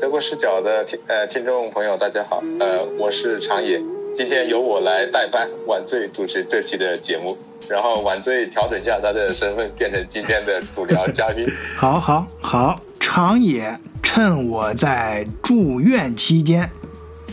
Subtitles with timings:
[0.00, 3.80] 德国视角的听呃听众朋友，大家好，呃，我是长野，
[4.14, 7.36] 今天由我来代班晚醉主持这期的节目，
[7.68, 11.46] 然后晚醉调整一下他的身份，变成今天的主聊嘉宾。
[11.76, 16.68] 好，好，好，长野趁我在住院期间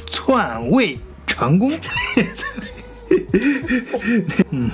[0.05, 1.71] 篡位成功。
[4.51, 4.69] 嗯，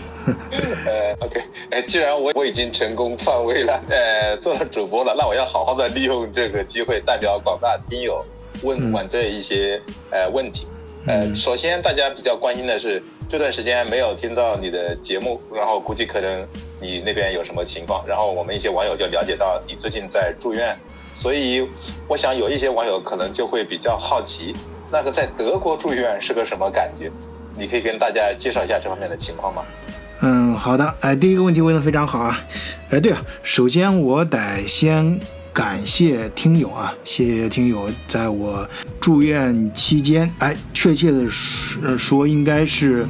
[0.85, 8.21] 呃，OK，呃，既然我我已经成功篡位了，呃，做了主播了，那我要好好的利用这个机会，代表广大听友
[8.64, 9.81] 问问这一些
[10.11, 10.67] 呃问题。
[11.07, 16.45] 呃，首先大家比较关心的是这段时间没有听到你的节目，然后估计可能
[16.81, 20.78] 你那边有什么情况，然后我们一些网友就了解到你最近在住院，
[21.14, 21.65] 所以
[22.09, 24.53] 我想有一些网友可能就会比较好奇，
[24.91, 27.09] 那个在德国住院是个什么感觉？
[27.59, 29.61] 你可以跟大家介绍一下这方面的情况吗？
[30.21, 30.95] 嗯，好的。
[31.01, 32.39] 哎，第一个问题问的非常好啊。
[32.89, 35.19] 哎，对啊，首先我得先
[35.52, 38.66] 感谢听友啊，谢谢听友在我
[39.02, 43.06] 住院期间，哎，确切的说说应该是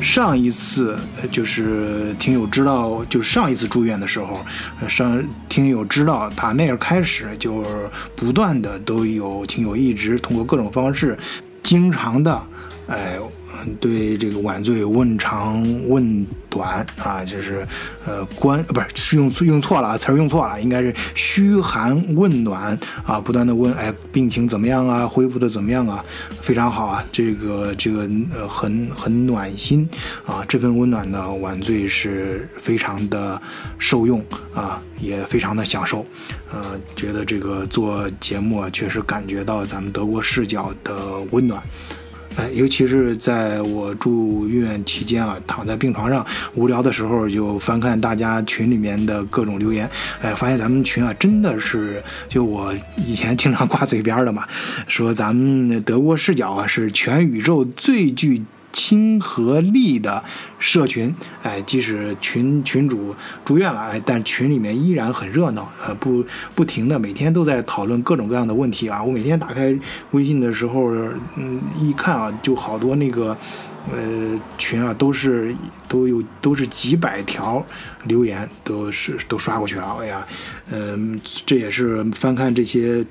[0.00, 0.98] 上一次，
[1.30, 4.40] 就是听友知道，就是上一次住院的时候，
[4.88, 7.64] 上听友知道，打那儿开始就
[8.16, 11.16] 不断的都有听友一直通过各种方式，
[11.62, 12.42] 经常的，
[12.88, 13.16] 哎。
[13.80, 17.66] 对这个晚醉问长问短啊，就是
[18.04, 26.04] 呃关不是是用用错了啊词儿用错了，应该是嘘寒问暖啊，不断的问哎病情怎么样啊，恢复的怎么样啊，
[26.40, 29.88] 非常好啊，这个这个呃很很暖心
[30.26, 33.40] 啊，这份温暖呢晚醉是非常的
[33.78, 36.04] 受用啊，也非常的享受，
[36.50, 41.62] 呃觉得这个做节目啊确实感觉到咱们德国视角的温暖。
[42.36, 49.88] 哎，尤其是在我住院期间啊，躺在病床上无聊的时候，就翻看大家群里面的各种留言，
[50.20, 54.46] 哎，发现咱们群啊，真的是就我以前经常挂嘴边的嘛，
[54.88, 58.42] 说咱们德国视角啊，是全宇宙最具。
[58.72, 60.22] 亲和力的
[60.58, 66.24] 社群，哎，即使群群主住院了，哎，但群里面依然很热闹，呃，不
[66.54, 69.02] 不停的每天都在讨论各种各样的问题啊。
[69.02, 69.78] 我每天打开
[70.12, 70.90] 微信的时候，
[71.36, 73.36] 嗯，一看啊，就好多那个，
[73.92, 75.54] 呃，群啊，都是
[75.86, 77.64] 都有都是几百条
[78.04, 79.96] 留言，都是都刷过去了。
[80.00, 80.26] 哎呀，
[80.70, 83.04] 嗯，这也是翻看这些。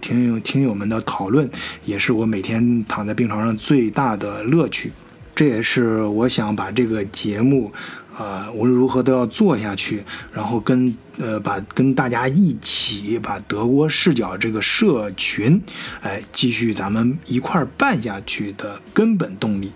[0.00, 1.48] 听友听友们的讨论，
[1.84, 4.92] 也是我每天躺在病床上最大的乐趣。
[5.34, 7.72] 这也是我想把这个节目，
[8.18, 10.02] 呃，无论如何都要做下去，
[10.32, 15.62] 然后跟呃把跟大家一起把德国视角这个社群，
[16.00, 19.70] 哎，继续咱们一块儿办下去的根本动力。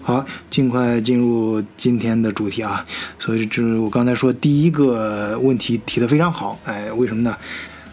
[0.00, 2.84] 好，尽快进入今天的主题啊！
[3.18, 7.36] 所以这我刚才说第一个问题提得非常好，哎，为什么呢？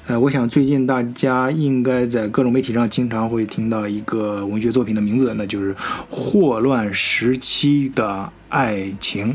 [0.07, 5.73] 呃，我想最近大家应该在各种媒体上经常会听到一个文学作品的名字，那就是
[6.09, 9.31] 《霍乱时期的爱情》。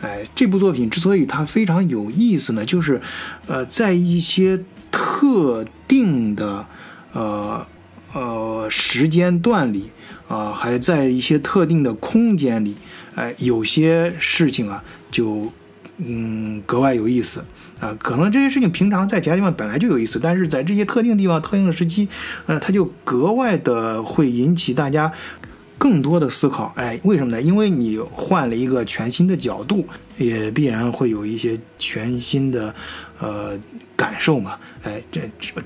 [0.00, 3.00] 哎，这部作品之所以它非常有意思呢，就是，
[3.46, 4.58] 呃，在一些
[4.90, 6.66] 特定的，
[7.12, 7.64] 呃
[8.12, 9.90] 呃时间段里，
[10.26, 12.74] 啊，还在一些特定的空间里，
[13.14, 15.50] 哎，有些事情啊，就
[15.98, 17.42] 嗯格外有意思。
[17.80, 22.08] 啊，可能这些事情平常在其他地方本来就有意思，但是在这些特定地方、特定的时期，
[22.46, 25.12] 呃，它就格外的会引起大家
[25.78, 26.72] 更多的思考。
[26.76, 27.40] 哎，为什么呢？
[27.40, 29.86] 因为你换了一个全新的角度，
[30.16, 32.74] 也必然会有一些全新的
[33.20, 33.56] 呃
[33.94, 34.56] 感受嘛。
[34.82, 35.20] 哎，这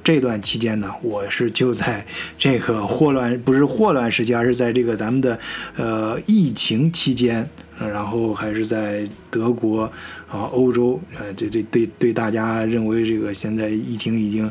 [0.05, 2.05] 这段期间呢，我是就在
[2.37, 5.39] 这个霍乱，不是霍乱时期，而是在这个咱们的
[5.77, 7.49] 呃疫情期间。
[7.81, 9.91] 然后还是在德国
[10.33, 14.51] 啊，欧洲，呃，对对对对，大家认为这个现在疫情已经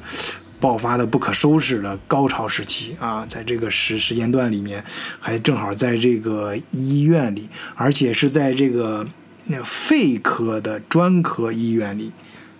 [0.59, 4.83] 爆发的不可收拾的高潮时期啊，在这个时时间段里面，
[5.19, 9.07] 还正好在这个医院里，而且是在这个
[9.45, 12.11] 那肺科的专科医院里，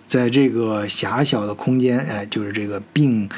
[0.04, 3.28] 在这个狭小的空间，哎，就是这个病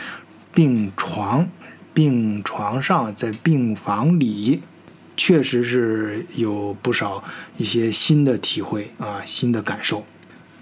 [0.54, 1.46] 病床
[1.92, 4.62] 病床上，在病房里。
[5.16, 7.22] 确实是有不少
[7.56, 10.04] 一些新的体会啊，新的感受。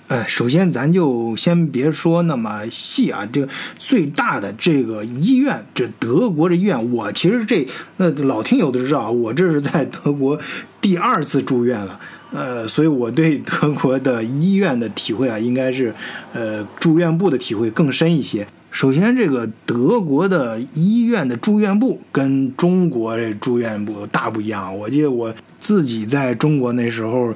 [0.08, 7.66] 呃，首先咱就先别说那么细啊，就最大的这个医院，这德国的医院，我其实这
[7.96, 10.38] 那老听友都知道，我这是在德国
[10.82, 11.98] 第二次住院了。
[12.30, 15.94] 呃，所以我对德国的医院的体会啊，应该是
[16.34, 18.46] 呃住院部的体会更深一些。
[18.72, 24.76] 首先，这个德国的医院的住院部跟中国这住院部大不一样。
[24.76, 27.34] 我记得我自己在中国那时候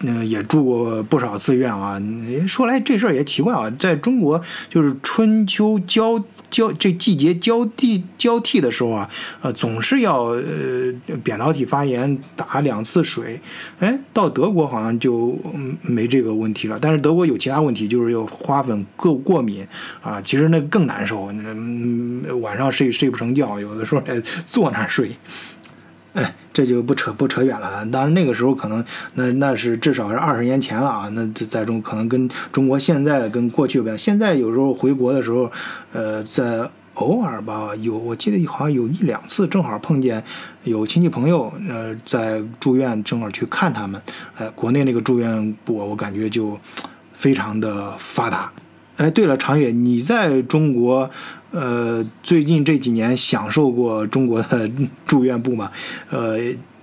[0.00, 2.00] 嗯，也住过不少次院啊。
[2.46, 4.40] 说来这事儿也奇怪啊，在中国
[4.70, 9.10] 就是春秋交交这季节交替交替的时候啊，
[9.40, 10.92] 呃，总是要呃
[11.22, 13.40] 扁桃体发炎打两次水。
[13.80, 15.36] 哎，到德国好像就
[15.82, 16.78] 没这个问题了。
[16.80, 19.66] 但是德国有其他问题，就是有花粉过过敏
[20.00, 20.20] 啊。
[20.22, 25.10] 其实那更难受，嗯，晚上睡睡不成觉，有的时候还坐那儿睡。
[26.18, 27.86] 哎，这就不扯不扯远了。
[27.86, 28.84] 当然那个时候可能
[29.14, 31.08] 那那是至少是二十年前了啊。
[31.12, 33.96] 那在中可能跟中国现在跟过去不一样。
[33.96, 35.48] 现在有时候回国的时候，
[35.92, 40.24] 呃，在偶尔吧，有我记得好像有一两次正好碰见
[40.64, 44.02] 有亲戚朋友呃在住院，正好去看他们。
[44.34, 46.58] 哎，国内那个住院部我感觉就
[47.12, 48.52] 非常的发达。
[48.96, 51.08] 哎，对了，长野，你在中国？
[51.50, 54.70] 呃，最近这几年享受过中国的
[55.06, 55.72] 住院部吗？
[56.10, 56.36] 呃，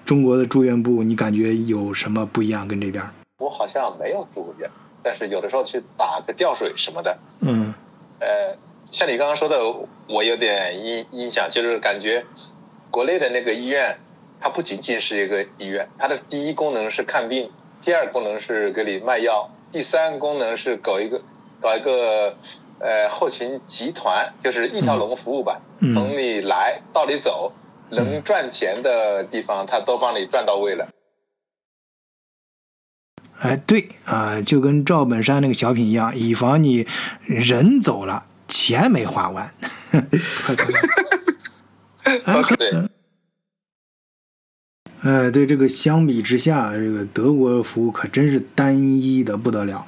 [0.05, 2.67] 中国的住院部你感觉有什么不一样？
[2.67, 3.03] 跟这边？
[3.37, 4.67] 我好像没有住过院，
[5.03, 7.15] 但是有的时候去打个吊水什么的。
[7.41, 7.73] 嗯。
[8.19, 8.57] 呃，
[8.89, 9.59] 像你刚刚说的，
[10.07, 12.25] 我有点印印象，就是感觉
[12.89, 13.99] 国内的那个医院，
[14.41, 17.51] 它不仅仅是一个医院，它的第一功能是看病，
[17.83, 21.21] 第二功能是给你卖药，第三功能是搞一个
[21.61, 22.35] 搞一个。
[22.79, 27.53] 呃，后勤集团就是一条龙服务吧，从你来到你走，
[27.89, 30.89] 能赚钱的地方，他都帮你赚到位了。
[33.39, 36.87] 哎，对啊，就跟赵本山那个小品一样，以防你
[37.25, 39.53] 人走了，钱没花完。
[42.57, 42.89] 对。
[45.01, 49.85] 哎，对这个相比之下，这个德国服务可真是单一的不得了。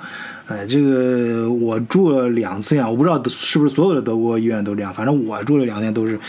[0.48, 4.94] 哎，这个我住了两次院，我不知道是不是所有的德国医院都这样。
[4.94, 6.20] 反正我住了两天，都是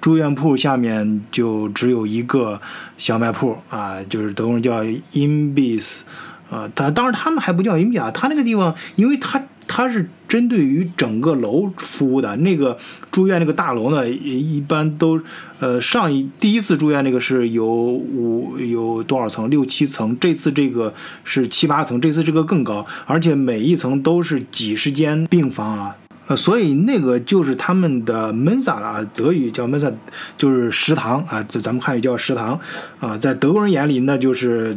[0.00, 2.60] 住院铺下面就只有一个
[2.96, 4.82] 小卖铺啊，就是德国人叫
[5.12, 6.00] Inbis
[6.48, 6.70] 啊。
[6.74, 9.42] 他当然他们还不叫 Inbis 啊，他那个地方，因为他。
[9.66, 12.76] 它是针对于整个楼服务的，那个
[13.10, 15.20] 住院那个大楼呢，一般都，
[15.60, 19.48] 呃，上一第一次住院那个是有五有多少层？
[19.50, 20.16] 六七层。
[20.20, 20.92] 这次这个
[21.24, 25.96] 是七八层，这次这个更高，而且每一层都是几十间病房啊，
[26.26, 29.92] 呃，所以那个就是他们的 Mensa 了，德语叫 Mensa，
[30.38, 32.58] 就是食堂啊，这咱们汉语叫食堂
[33.00, 34.76] 啊，在德国人眼里那就是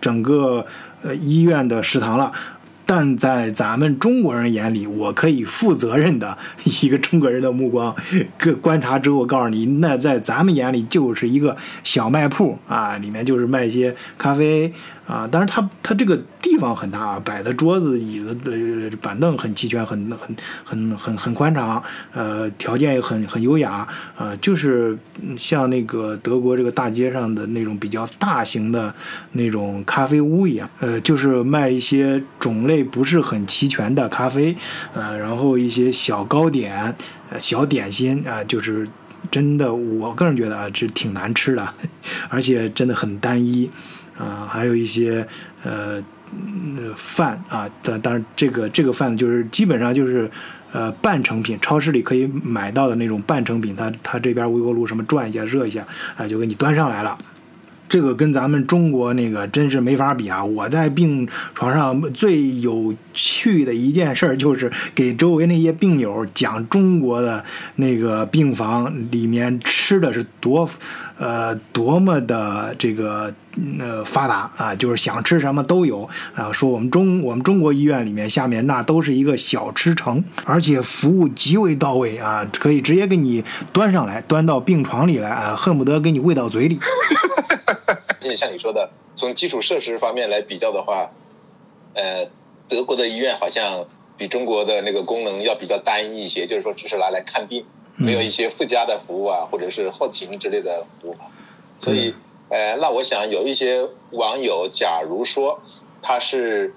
[0.00, 0.64] 整个
[1.02, 2.32] 呃医院的食堂了。
[2.94, 6.36] 但在咱们中国人眼里，我可以负责任的
[6.82, 7.96] 一个中国人的目光，
[8.36, 14.70] 个观察之后告诉你，那在咱们眼里就是一个小卖铺啊，里面就是卖一些咖啡。
[15.06, 21.82] 啊，但是它它这个地方很大，摆的桌子、椅子的板凳很齐全，很很很很很宽敞，
[22.12, 24.96] 呃，条件也很很优雅，呃，就是
[25.36, 28.94] 像那个德国这个大街上的那种比较大型的
[29.32, 34.56] 那种咖啡屋一样，呃，就是卖一些种类不是很齐全的咖啡，
[34.92, 36.94] 呃，然后一些小糕点、
[37.40, 38.88] 小点心啊，就是
[39.30, 41.74] 真的，我个人觉得啊，这挺难吃的，
[42.30, 43.68] 而且真的很单一。
[44.16, 45.26] 啊，还有一些
[45.62, 46.02] 呃
[46.96, 50.30] 饭啊，当当然这个这个饭就是基本上就是
[50.72, 55.86] 呃半成品，超市里可以买到的那种半成品，它它这边微波炉什么转一下热一下，
[56.16, 57.18] 啊就给你端上来了。
[57.92, 60.42] 这个跟咱们中国那个真是没法比啊！
[60.42, 67.44] 我在病床上最有趣的一件事就是给周围那些病友讲中国的
[67.76, 70.66] 那个病房里面吃的是多，
[71.18, 73.30] 呃，多么的这个
[73.78, 74.74] 呃发达啊！
[74.74, 76.50] 就是想吃什么都有啊！
[76.50, 82.42] 说我们中我们中国医院里面下面那都是一个小吃城，而且服务极为到位啊！
[82.58, 86.80] 可以直接给你端上来，端到病床里来啊，恨不得给你喂到嘴里。
[88.22, 91.10] 就像你说的，从基础设施方面来比较的话，
[91.94, 92.30] 呃，
[92.68, 93.86] 德国的医院好像
[94.16, 101.16] 比中国的那个功能要比较单一一些，就是说只是拿来看病，没有一些附加的服务啊，或者是后勤之类的服务。
[101.78, 102.14] 所以，
[102.48, 105.60] 呃，那我想有一些网友，假如说
[106.00, 106.74] 他是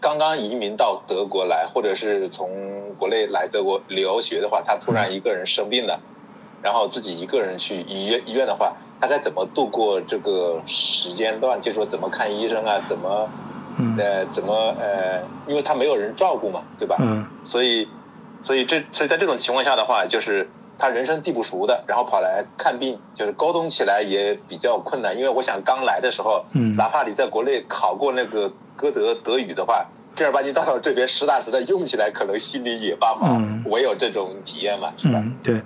[0.00, 6.00] 刚刚移民到德国来，或者是从国内来德国留学的话，他突然一个人生病了，
[6.62, 8.76] 然后自己一个人去医院医院的话。
[9.00, 11.60] 他该怎么度过这个时间段？
[11.60, 12.80] 就说怎么看医生啊？
[12.86, 13.28] 怎么，
[13.98, 15.22] 呃，怎么呃？
[15.46, 16.96] 因为他没有人照顾嘛，对吧？
[17.00, 17.24] 嗯。
[17.42, 17.88] 所以，
[18.42, 25.16] 所以这所以在这种情况下的话，就是他人生地不熟的，然后跑来看病，就是沟通起来也比较困难。
[25.16, 33.38] 因为我想刚来的时候，嗯，哪怕你在国内考过那个歌德德语的话，正儿八经到了这边实打实的用起来，可能心里也发毛。
[33.38, 33.62] 嗯。
[33.64, 35.24] 我有这种体验嘛，是吧？
[35.42, 35.62] 对，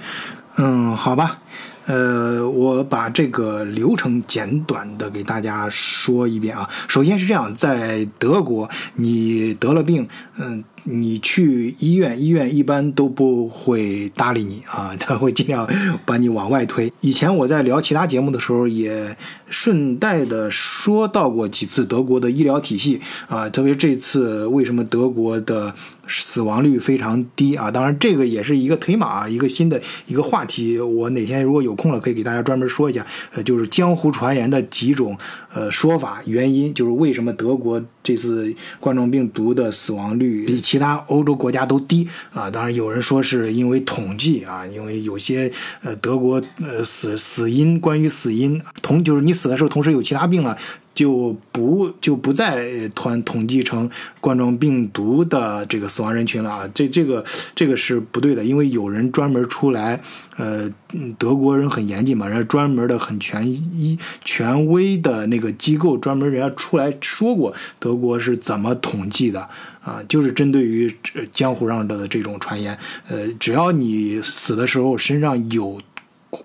[0.59, 1.39] 嗯，好吧。
[1.87, 6.69] 呃，我把这个流程简短的给大家说一遍啊。
[6.89, 10.65] 首先是这样，在德国，你得了病，嗯。
[10.85, 15.69] 你去医院，医院一般都不会搭理你啊， 他会尽量
[16.07, 16.93] 把你往外推。
[17.01, 19.17] 以前我在聊其他节目的时候，也
[19.49, 25.75] 顺带的说到过几次德国的医疗体系啊，特别这次为什么德国的。
[26.07, 27.71] 死亡率非常低啊！
[27.71, 30.79] 当然，这个也是一个推马，一个新的一个话题。
[30.79, 33.07] 我哪天如果有空了，可以给大家专门说一下。
[33.33, 35.17] 呃，就是江湖传言的几种
[35.55, 42.51] 呃说法，原因就是为什么德国这次冠状病毒的死亡率比其他欧洲国家都低啊？
[42.51, 45.51] 当然，有人说是因为统计啊，因为有些
[45.83, 50.57] 呃德国呃死死因关于死因同就是你死的时候同时有其他病了。
[50.95, 57.25] 就不就不再团统计成冠状病毒的这个死亡人群了啊，这这个
[57.55, 60.01] 这个是不对的，因为有人专门出来，
[60.37, 60.71] 呃，
[61.19, 69.49] 德国人很严谨嘛，人家专门的很权一权威的那个机构专门人家出来说过德国是怎么统计的
[69.83, 70.95] 啊，就是针对于
[71.33, 75.81] 江湖上的这种传言，呃，只要你死的时候身上有。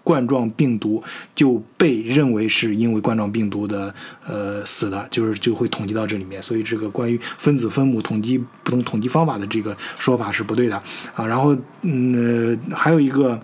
[0.03, 1.01] 冠状病毒
[1.35, 3.93] 就被认为是因为冠状病毒的
[4.25, 10.75] 呃死的，就是就会统计到这里面，所以这个关于分子分母统计不同统计方法的这个说法是不对的
[11.13, 11.25] 啊。
[11.25, 13.41] 然后嗯，还有一个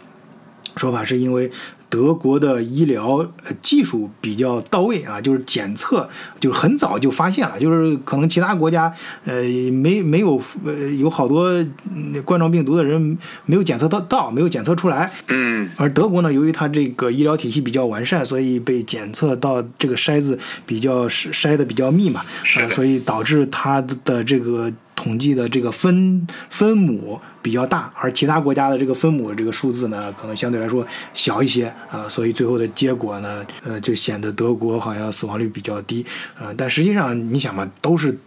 [0.76, 1.52] 说法是因为。
[1.96, 3.26] 德国的医疗
[3.62, 6.10] 技术比较到位啊，就是检测
[6.42, 10.36] 就是很早就发现了，就是可能其他国家呃没没有
[10.66, 11.50] 呃有好多
[12.26, 24.70] 冠状病毒的人没有检测到到没有检测出来，嗯，而德国呢，由于它这个医疗体系比较完善，所以被检测到这个筛子比较筛的比较密嘛，是，所以导致它的这个。
[24.96, 36.06] 统计的这个分分母比较大，而其他国家的这个分母这个数字呢，可能相对来说小一些啊，所以最后的结果呢，呃，就显得德国好像死亡率比较低
[36.40, 38.18] 啊，但实际上你想嘛，都是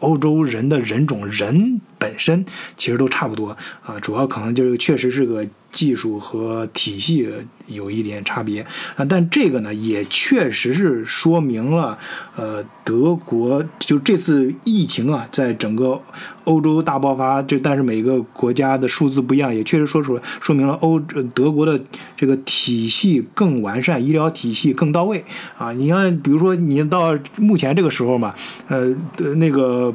[0.00, 2.44] 欧洲人的人种，人本身
[2.76, 5.46] 其实都差不多啊，主要可能就是确实是个。
[5.70, 7.28] 技术和体系
[7.66, 8.62] 有一点差别
[8.96, 11.98] 啊，但这个呢也确实是说明了，
[12.36, 16.00] 呃，德国就这次疫情啊，在整个
[16.44, 20.98] 欧洲大爆发，这但是每个国家的数字不一样，也确实说出来说明了欧
[21.34, 21.78] 德国的
[22.16, 25.24] 这个体系更完善，医疗体系更到位
[25.56, 25.72] 啊。
[25.72, 28.34] 你看，比如说你到目前这个时候嘛，
[28.68, 28.94] 呃，
[29.36, 29.94] 那个。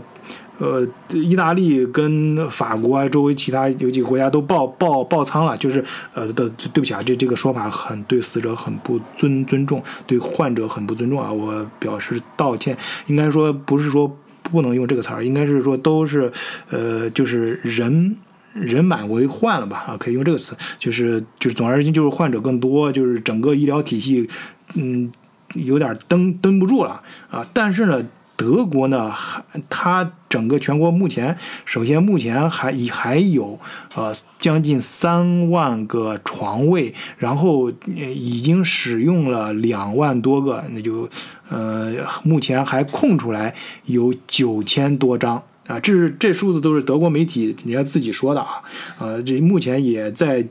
[0.63, 12.77] 呃，意大利跟法国啊，周围其他有几个国家都爆爆爆仓了，就是呃的，对不起啊，这这个说法很对死者很不尊尊重，对患者很不尊重啊，我表示道歉。
[13.07, 14.09] 应该说不是说
[14.41, 16.31] 不能用这个词儿，应该是说都是
[16.69, 18.15] 呃，就是人
[18.53, 24.29] 人满为患了吧啊，可以用这个词，就是就是总而言之就是患者更多，就是整个医疗体系
[24.75, 25.11] 嗯
[25.55, 28.01] 有点蹬蹬不住了啊，但是呢。
[28.43, 31.33] 德国呢，还它整个全国目前，
[31.63, 33.57] 首先目前还已还有
[33.95, 41.09] 呃将近三万个床位，然后已经使用了两万多个，那就
[41.49, 48.61] 呃目前还空出来有九千多张啊，这是这数字都是德国媒体人家自己说的啊，
[48.99, 50.45] 呃这目前也在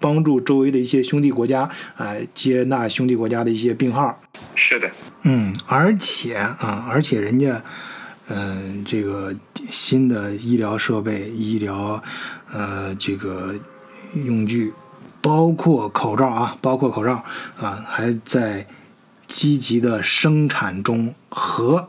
[0.00, 4.20] 帮助周围的一些兄弟国家啊接纳兄弟国家的一些病号。
[4.56, 4.90] 是的。
[5.28, 7.60] 嗯，而且啊，而且人家，
[8.28, 9.34] 嗯，这个
[9.72, 12.00] 新的医疗设备、医疗，
[12.52, 13.52] 呃，这个
[14.14, 14.72] 用具，
[15.20, 17.24] 包括口罩啊，包括口罩
[17.58, 18.64] 啊，还在
[19.26, 21.88] 积极的生产中和，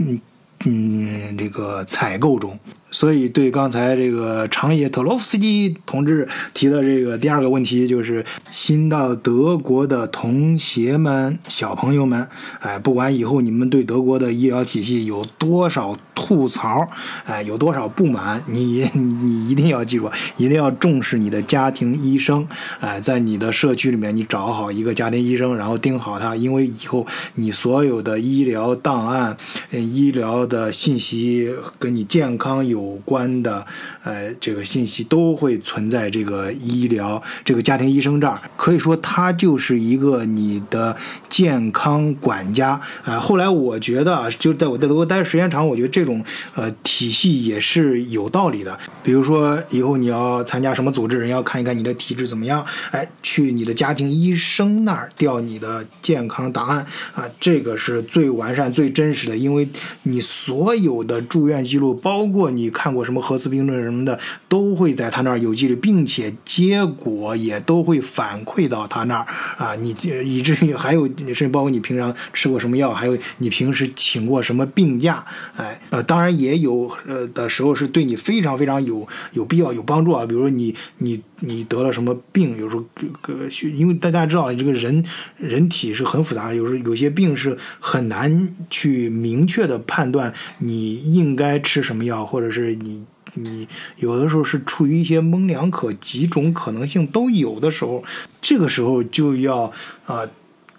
[0.00, 0.20] 嗯
[0.64, 2.58] 嗯，这个采购中。
[2.94, 12.28] 所以，对刚才这个长野特洛夫斯基同志提的这个第二个问题，就是新到德国的同学们、小朋友们，
[12.60, 16.88] 哎，不管以后你们对德国的医疗体系有多少吐槽，
[17.24, 22.46] 哎，有多少不满，你你一定要记住，一定要重视你的家庭医生，
[22.78, 29.36] 哎，在你的社区里面，你找好一个家庭医生，然后盯好他，因为以后你所有的医疗档案、
[29.72, 32.83] 医疗的信息跟你健康有。
[32.84, 33.66] 有关的，
[34.02, 40.94] 呃，这个信息都会存在这个医疗这个家庭医生这儿，可以说他就是一个你的
[41.28, 42.80] 健康管家。
[43.04, 46.22] 呃，后来我觉得啊，就在我在德国待时间长，我觉得这种
[46.54, 48.78] 呃体系也是有道理的。
[49.02, 59.66] 比如说，以后你要参加什么组织，人要看一看你的体质怎么样，哎，去你的家庭医生那儿调你的健康档案啊，这个是最完善、最真实的，因为
[60.02, 62.63] 你所有的住院记录，包括你。
[62.64, 64.18] 你看过什么核磁病论什么的，
[64.48, 69.26] 都会在他那儿有记录，并且结果也都会反馈到他那儿
[69.58, 69.74] 啊。
[69.74, 69.94] 你
[70.24, 75.22] 以至于还有甚至包括你平常吃过什么药，还有你平时请过什么病假，
[75.54, 80.24] 哎呃，当然也有呃的时候是对你非常非常有有必要有帮助啊。
[80.24, 82.84] 比如说你你你得了什么病，有时候
[83.20, 85.04] 个因为大家知道这个人
[85.36, 98.02] 人体是很复杂，有时候有些病是很难去明确的判断你应该吃什么药，或者是你你有的时候是处于一些模棱两可，几种可能性都有的时候，
[98.40, 99.72] 这个时候就要
[100.06, 100.28] 啊。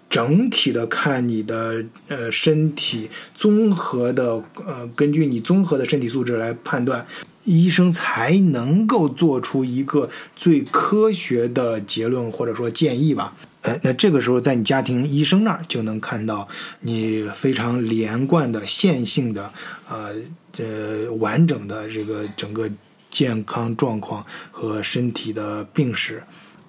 [0.08, 7.04] 整体的看你的呃身体综合的呃，根据你综合的身体素质来判断，
[7.46, 13.32] 医生才能够做出一个最科学的结论或者说建议吧。
[13.62, 16.46] 呃，那这个时候在你家庭医生那儿就能看到
[16.80, 19.50] 你非常连贯的线性的
[19.88, 20.10] 呃
[20.52, 22.70] 这完整的这个整个
[23.10, 26.22] 健康状况和身体的病史。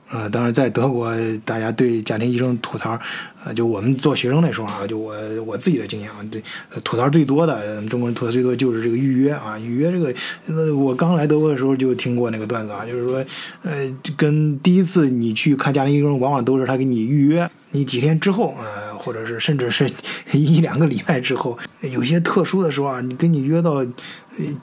[0.09, 2.97] 啊，当然，在德国，大家对家庭医生吐槽，
[3.43, 5.13] 呃，就我们做学生那时候啊，就我
[5.45, 6.41] 我自己的经验啊，对，
[6.83, 10.13] 吐槽最多的，中国人吐槽最多就是这个预约啊，预约这个，
[10.47, 13.25] 呃，我刚来德国的时候就听过那个段子啊，就是说，
[13.63, 17.49] 呃，跟第一次你去看家庭医生，往往都是他给你预约。
[17.71, 19.91] 你几天之后，呃，或者是甚至是
[20.31, 23.85] 一两个礼拜之后，有些特殊的时候啊，你跟你约到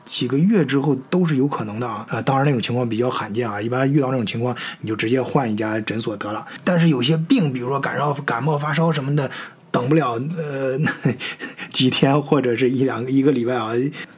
[0.05, 2.07] 几个月之后都是有可能的啊。
[2.11, 6.47] 呃，当然那种情况比较罕见啊，一般遇到那种情况，你就直接换一家诊所得了。
[6.63, 9.31] 但是有些病，比如说感冒、感冒发烧什么的，
[9.71, 10.79] 等不了呃
[11.73, 13.73] 几天或者是一两一个礼拜啊。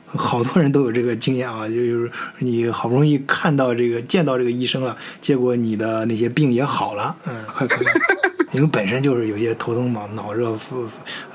[0.08, 7.78] 好多人都有这个经验啊，就是你好不容易看到这个见到这个医生了，结果你的那些病也好了，嗯，快快，
[8.52, 10.76] 因为本身就是有些头疼脑、脑热、发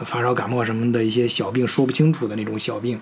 [0.04, 3.02] 发烧、感冒什么的一些小病说不清楚的那种小病，啊，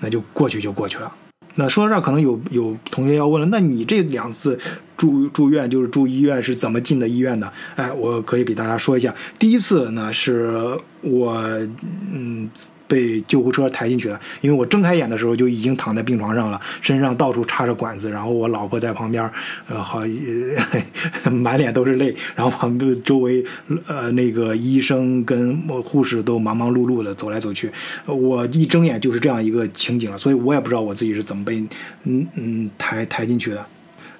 [0.00, 1.12] 那就过去就过去了。
[1.54, 4.58] 那说到这儿，可能有有同学要问了，那你这两次
[4.96, 7.52] 住住院就是住医院是怎么进的医院的？
[7.76, 11.36] 哎，我可以给大家说一下，第一次呢是我
[12.12, 12.48] 嗯。
[12.88, 19.30] 被救护车抬进去的，因为我睁开眼的时候就已经躺在病床上了，身上到处插着管子，然后我老婆在旁边，
[19.68, 20.00] 呃，好，
[21.30, 23.44] 满脸都是泪，然后旁边周围，
[23.86, 27.70] 呃，那个医生跟护士都忙忙碌碌的走来走去，
[28.06, 31.62] 我一睁眼就是这样一个情景了，所以我也不知道我自己是怎么被，
[32.04, 33.66] 嗯嗯抬抬进去的。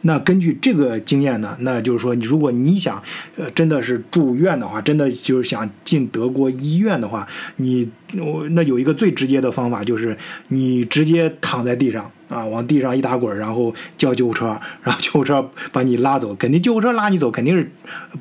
[0.08, 3.02] 那根据这个经验呢，那就是说，如果你想，
[3.36, 10.16] 呃，真的是住院的话，真的就是想进德国医院的话，你我那有一个最直接的方法，就是
[10.48, 16.34] 你直接躺在地上啊，往地上一打滚，然后叫救护车，然后救护车把你拉走。
[16.36, 17.70] 肯定救护车拉你走，肯定是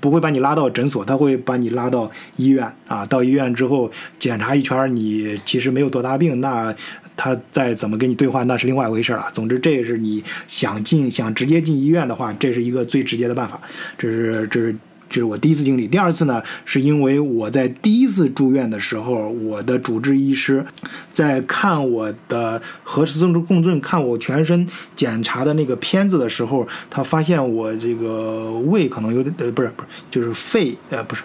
[0.01, 3.05] 不会把你拉到诊所，他会把你拉到医院啊。
[3.05, 6.75] 到医院之后检查一圈，你其实没有多大病，那。
[7.17, 9.25] 他再怎么跟你对话，那是另外一回事了。
[9.33, 13.59] 总之，这也是你想进、想直接进医院的话，这是一个最直接的办法。
[13.97, 14.75] 这是，这是，
[15.09, 15.87] 这是我第一次经历。
[15.87, 20.63] 第二次呢，是因为我在第一次住院的时候，我的主治医师
[21.11, 31.23] 在看我的核磁共振、看我全身检查的那个片子的时候，他发现我这个胃可能有点呃，不是不是，就是肺呃，不是，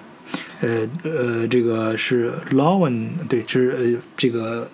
[0.63, 4.67] 呃呃，这个是 l o w n 对，是呃这个。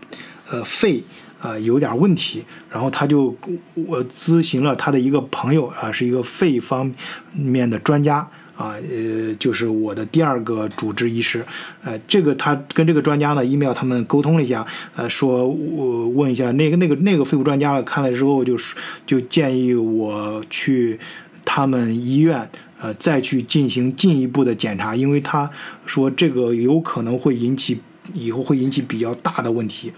[0.51, 1.03] 呃，肺
[1.41, 3.37] 啊有点问题，然后他就
[3.75, 6.93] 我咨询了他的一个朋友啊，是一个肺方
[7.35, 8.17] 面的专家
[8.57, 11.45] 啊，呃，就是我的第二个主治医师，
[11.83, 18.75] 呃，这个他跟这个专家呢，email 他们沟通了一下，呃，说我问一下那个那个那个肺部专家了，看了之后就是
[19.07, 20.99] 就建议我去
[21.45, 25.49] 他们医院，呃，再去进行进一步的检查，因为他
[25.87, 27.81] 说这个有可能会引起
[28.13, 29.93] 以后会引起比较大的问题。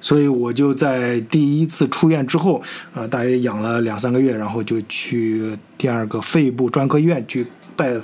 [0.00, 7.94] 所以我就在第一次出院之后，呃，大约养了两三个月，然后就去第二个肺部专科医院去拜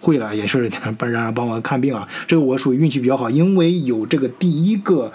[0.00, 2.08] 会了，也是帮 让帮我看病啊。
[2.26, 5.12] 这个我属于运气比较好，因为有这个第一个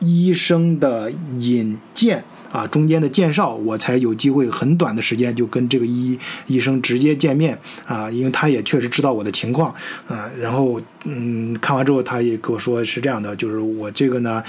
[0.00, 2.24] 医生的引荐。
[2.50, 9.74] 啊，中间的介绍，我才有机会很短的时间就跟这个医医生直接见面啊，因为他也确实知道我的情况
[10.06, 10.30] 啊。
[10.40, 14.42] 然后，嗯，看完之后，他也跟我说是这样的，就是我这个呢，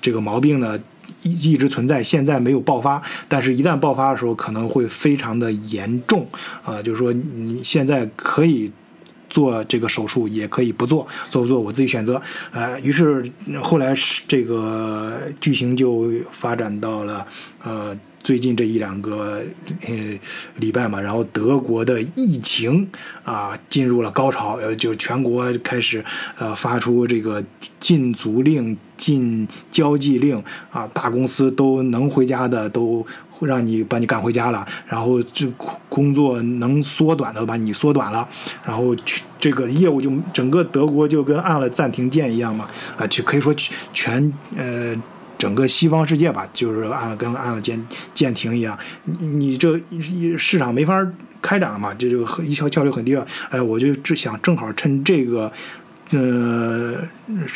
[0.00, 0.78] 这个毛病呢
[1.22, 6.26] 一一直存在，现在没有爆发，但是一旦爆发的时候可能会非常的严重
[6.64, 8.70] 啊，就是说你现在可以。
[9.34, 12.22] 做这个手术也可以不做，做不做我自己选择。
[12.52, 13.28] 呃，于是
[13.60, 13.92] 后来
[14.28, 17.26] 这个剧情就发展到了，
[17.64, 19.42] 呃，最近这一两个
[19.88, 20.18] 呃
[20.58, 22.88] 礼拜嘛，然后德国的疫情
[23.24, 26.04] 啊进入了高潮，呃，就全国开始
[26.38, 27.44] 呃发出这个
[27.80, 35.46] 禁足令、禁交际令啊，大公司都能回家的都会让你把你赶回家了，然后这
[35.88, 38.28] 工作能缩短的把你缩短了，
[38.64, 43.54] 然后去这个业务就整个德国就跟按了暂停键一样嘛，啊，就可以说
[43.92, 44.94] 全呃。
[45.36, 49.78] 整个西方世界吧，就是按跟按了键键停一样，你你这
[50.38, 51.06] 市场没法
[51.42, 53.26] 开展了嘛，这就一效效率很低了。
[53.50, 55.52] 哎，我就只想正好趁这个，
[56.12, 56.96] 呃，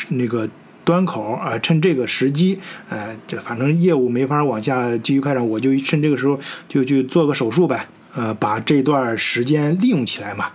[0.09, 0.47] 那个
[0.89, 2.57] 端口啊，趁这个时机，
[2.89, 10.47] 呃，这反正业务没法往下继续开展，我就趁这个时候就去做个手术呗，呃，把这段时间利用起来嘛。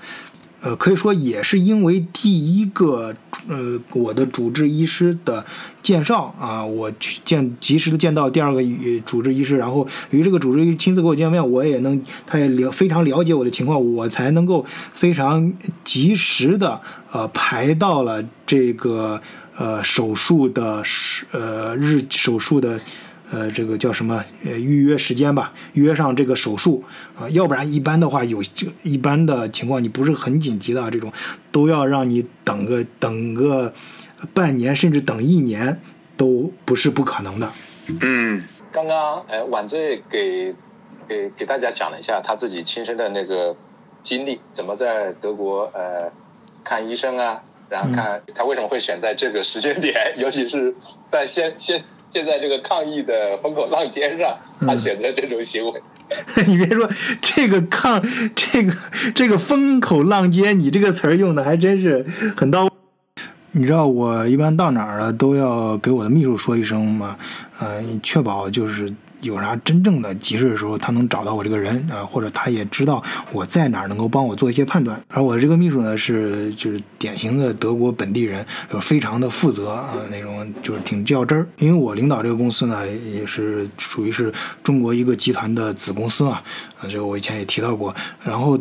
[0.60, 3.14] 呃，可以说也是因为第一个，
[3.46, 5.44] 呃，我的主治医师的
[5.82, 8.60] 介绍啊，我去见及时的见到第二个
[9.06, 15.52] 主治医师，然后与这个主治医师亲自跟我见面，我也能，他也了非常了解我的情况，我才能够非常
[15.84, 16.80] 及时的
[17.12, 19.20] 呃排到了这个
[19.56, 20.82] 呃手术的
[21.32, 22.80] 呃日手术的。
[23.32, 24.22] 呃，这个叫什么？
[24.44, 26.84] 呃，预约时间吧，约上这个手术
[27.16, 31.10] 啊，要不然一般的话，有这一般的情况，你不是很紧急的这种，
[31.50, 33.72] 都要让你等个等个
[34.34, 35.80] 半年，甚至等一年，
[36.18, 37.50] 都不是不可能的。
[38.02, 40.54] 嗯，刚刚哎，晚醉给
[41.08, 43.56] 给给大家讲了一下他自己亲身的那个
[44.02, 46.12] 经历，怎么在德国呃
[46.62, 50.74] 看医生啊，然后看他为什么会选在这个时间点， 尤其是
[51.10, 51.82] 在现现。
[52.12, 55.82] 现在这个抗议的风口浪尖上，他选择这种行为。
[56.46, 56.88] 你别说
[57.20, 58.00] 这个抗
[58.36, 58.72] 这个
[59.16, 62.70] 这个风口浪尖，你这个词儿用的还真是很到位。
[63.50, 67.18] 你知道我一般到哪儿了都要给我的秘书说一声嘛，
[67.58, 68.88] 呃，确保就是。
[69.24, 75.02] 有啥真正的急事的时候，他能找到我这个人啊，或者他也知道我在哪儿，能够帮我做一些判断。
[75.08, 81.46] 而我这个秘书呢，是就是典型的德国本地人，就非常的负责啊，那种就是挺较真儿。
[81.58, 84.32] 因为我领导这个公司呢，也是属于是
[84.62, 86.42] 中国一个集团的子公司嘛，
[86.78, 87.94] 啊，这个我以前也提到过。
[88.22, 88.58] 然后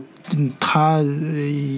[0.60, 1.02] 他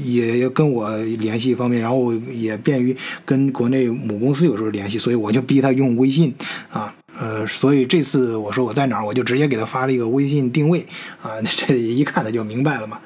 [0.04, 2.96] 也跟我联系方面，然后也便于
[3.26, 6.34] 跟国内母公司有时候联系，所以我就逼他用微信
[6.70, 6.94] 啊。
[7.20, 10.86] 呃，所以这次我说我在哪儿，我就直接给他发了一个微信定位，
[11.22, 13.00] 啊， 这一看他就明白了嘛。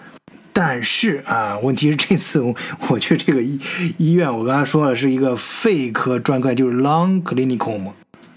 [0.51, 2.53] 但是啊，问题是这次我
[2.89, 3.59] 我去这个医
[3.97, 7.93] 医院，我刚才说了是一个肺科专科，就是 Lung Clinic 嘛。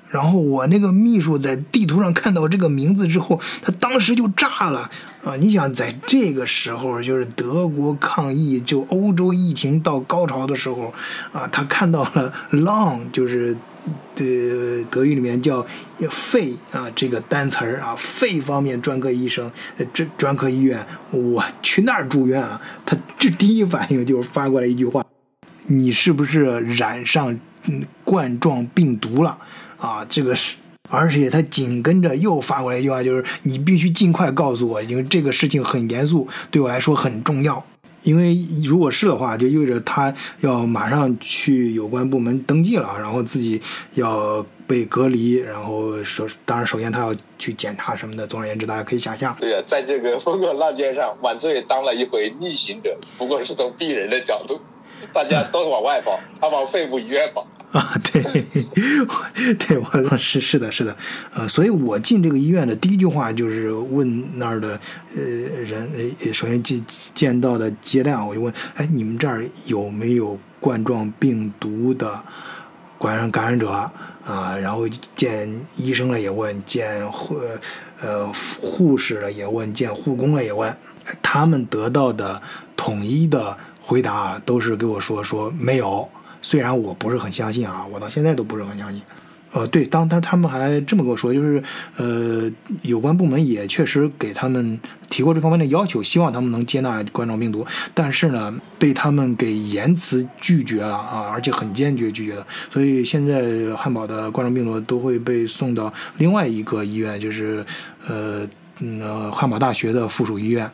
[0.09, 4.91] 然后我那个秘书在地图上看到这个名字之后，他当时就炸了
[5.25, 5.37] 啊！
[5.37, 10.93] 你想在这个时候，就是德国抗疫，就欧洲疫情到高潮的时候，
[11.33, 13.57] 啊，他看到了 Lung，就是。
[14.15, 15.67] 的德语里面叫
[16.11, 19.51] 肺啊，这个单词儿啊，肺方面专科医生，
[19.93, 22.61] 这专科医院，我去那儿住院啊。
[22.85, 25.05] 他这第一反应就是发过来一句话
[25.67, 27.39] ：“你是不是染上
[28.05, 29.39] 冠状病毒了？”
[29.79, 30.57] 啊，这个是，
[30.89, 37.65] 而且他紧跟着又发过来一句话，就是你必须尽快告诉我，因为这个事情很严肃，对我来说很重要。
[38.03, 43.61] 因为如果是的话，就意味着他要马上去有关部门登记了，然后自己
[43.95, 48.27] 要被隔离，然后首当然首先他要去检查什么的。
[48.27, 49.37] 总而言之，大家可以想象。
[49.39, 54.61] 对呀，在这个风口浪尖上，晚醉当了一回逆行者，不过是从病人的角度，
[55.13, 57.47] 大家都往外跑，他往肺部医院跑。
[57.79, 58.23] 啊，对，
[59.55, 60.95] 对，我 是是的，是的，
[61.33, 64.79] 呃，所以我进这个医院的第一句话就是问那儿的
[65.17, 72.23] 呃人，呃，首先见见到的接待，我就问，哎，你们这儿有没有冠状病毒的
[73.01, 74.55] 感染感染者啊？
[74.59, 77.41] 然后见医生了也问，见护
[78.01, 78.31] 呃
[78.61, 80.77] 护士了也问，见护工了也问，
[81.23, 82.43] 他们得到的
[82.77, 86.07] 统一的回答都是给我说说没有。
[86.43, 89.01] 虽然我不是很相信啊，我到现在都不是很相信。
[89.55, 91.63] 呃，对，当他他们还这么跟我说，就是
[91.99, 92.51] 呃，
[92.81, 102.47] 有关部门也确实给他们提过这方面的要求，希望他们能接纳冠状病毒，但是呢，被他们给严词拒绝了啊，而且很坚决拒绝的。
[102.71, 107.63] 所以现在汉堡的冠状病毒都会被送到另外一个医院，就是
[108.07, 108.49] 呃，
[108.81, 110.71] 嗯，汉堡大学的附属医院。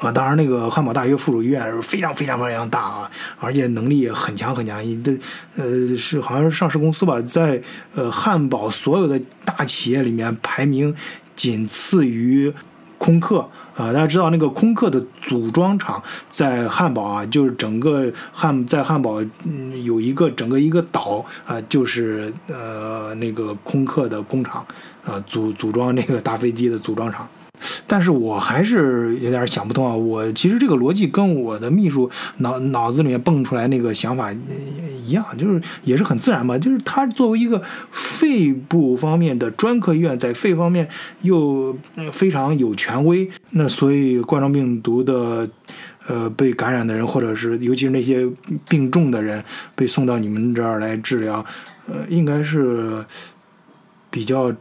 [0.00, 4.80] 啊，当然，那个汉堡大学附属医院是非常非常非常大啊，而且能力也很强很强。
[5.02, 5.12] 的，
[5.56, 7.62] 呃，是好像是上市公司吧，在
[7.94, 10.94] 呃汉堡所有的大企业里面排名
[11.36, 12.50] 仅次于
[12.96, 13.40] 空客
[13.76, 24.64] 啊，大家知道那个空客的组装厂在汉堡啊，就是整个汉在汉堡嗯有一个整个一个岛啊，就是呃那个空客的工厂
[25.04, 27.28] 啊，组组装那个大飞机的组装厂。
[27.86, 29.94] 但是我还是有点想不通啊！
[29.94, 34.32] 我其实这个逻辑跟我的秘书脑脑子里面蹦出来那个想法
[35.04, 36.56] 一样，就是也是很自然嘛。
[36.56, 40.88] 就是他作为一个肺部方面的专科医院，在肺方面
[41.22, 41.76] 又
[42.12, 45.48] 非常有权威，那所以冠状病毒的
[46.06, 48.28] 呃被感染的人，或者是尤其是那些
[48.68, 49.42] 病重的人
[49.74, 51.44] 被送到你们这儿来治疗，
[51.86, 53.04] 呃，应该是
[54.10, 54.54] 比较。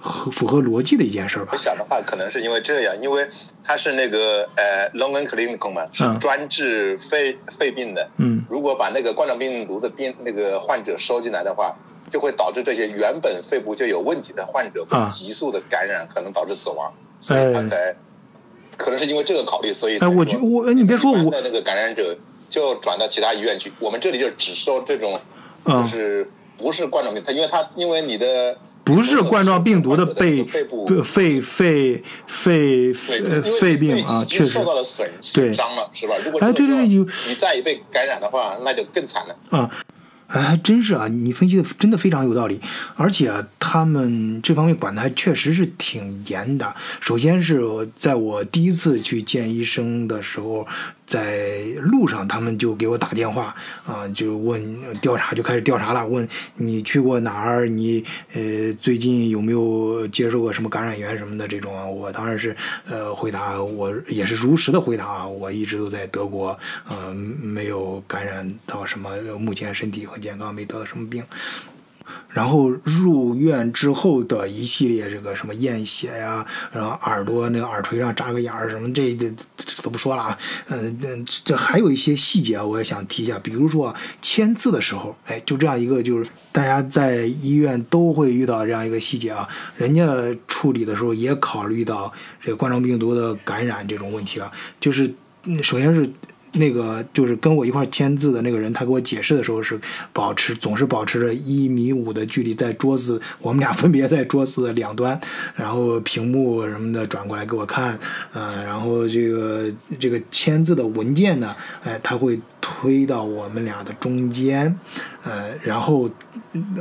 [0.00, 1.48] 合符合逻辑的一件事吧。
[1.52, 3.28] 我想的话，可能是因为这样，因为
[3.62, 8.08] 它是那个呃，Long and Clinical 嘛，是专治肺肺病的。
[8.16, 8.44] 嗯。
[8.48, 11.76] 如果把那个冠状病毒的病那个患者收进来的话，
[12.10, 16.92] 就会导致这些原本肺部就有问题的患者急速的感染，可能导致死亡。
[17.20, 17.94] 所以他才
[18.78, 19.98] 可能是因为这个考虑，所以。
[19.98, 22.16] 哎，我觉我你别说我的那个感染者
[22.48, 25.20] 就转到其他医院去，我们这里就只收这种，
[25.64, 28.56] 就是不是冠状病，他因为他因为你的。
[28.82, 32.92] 不是冠状病毒的肺肺肺肺肺
[33.60, 35.08] 肺病啊，确实受到了损
[35.54, 36.14] 伤了，是吧？
[36.24, 39.70] 如果哎，对对对，你你再一被感染的话，那就更惨了啊。
[40.28, 41.08] 哎，还真是啊！
[41.08, 42.60] 你分析的真的非常有道理，
[42.94, 46.72] 而且他们这方面管的还确实是挺严的。
[47.00, 47.60] 首先是
[47.96, 50.66] 在我第一次去见医生的时候。
[51.10, 53.52] 在路上，他们就给我打电话
[53.84, 54.62] 啊，就问
[55.00, 56.06] 调查，就开始调查了。
[56.06, 57.66] 问你去过哪儿？
[57.66, 61.84] 你呃最近有没有接受过什么感染源什么的这种啊？
[61.84, 65.26] 我当然是呃回答，我也是如实的回答啊。
[65.26, 66.56] 我一直都在德国，
[66.88, 71.24] 呃没有感染到什么，目前身体很健康，没得到什么病。
[72.28, 80.38] 然后入院之后的一系列这个什么验血呀，然后耳朵那个耳垂上扎个眼儿什么，这这这都不说了啊。
[80.68, 90.06] 嗯嗯，这还有一些细节我也想提一下，比如说签字的时候，哎，就这样一个就是大家在医院都会遇到这样一个细节啊，人家
[90.46, 95.14] 处理的时候也考虑到这个冠状病毒的感染这种问题了，就是
[95.62, 96.10] 首先是。
[96.52, 99.78] 那个就是跟我一块签字的那个人，他给我解释的时候是
[100.12, 105.20] 保持总是保持着一米五的距离，在桌子我们俩分别在桌子的两端，
[105.54, 107.98] 然后屏幕什么的转过来给我看，
[108.32, 114.76] 呃，然后这个这个签字的文件呢，哎，他会推到我们俩的中间，
[115.22, 116.10] 呃，然后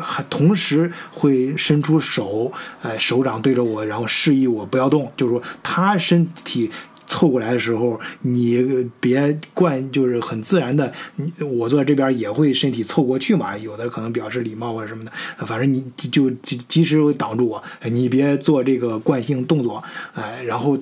[0.01, 2.51] 还同时会伸出手，
[2.81, 6.71] 哎，手掌对着我，然后示意我不要动，就是说他身体。
[7.09, 10.93] 凑过来的时候，你别惯，就是很自然的。
[11.39, 15.11] 我坐这边也会身体凑过去嘛，有的可能表示礼貌或者什么的。
[15.45, 19.83] 反正你就及及时挡住我，你别做这个惯性动作。
[20.13, 20.77] 哎，然后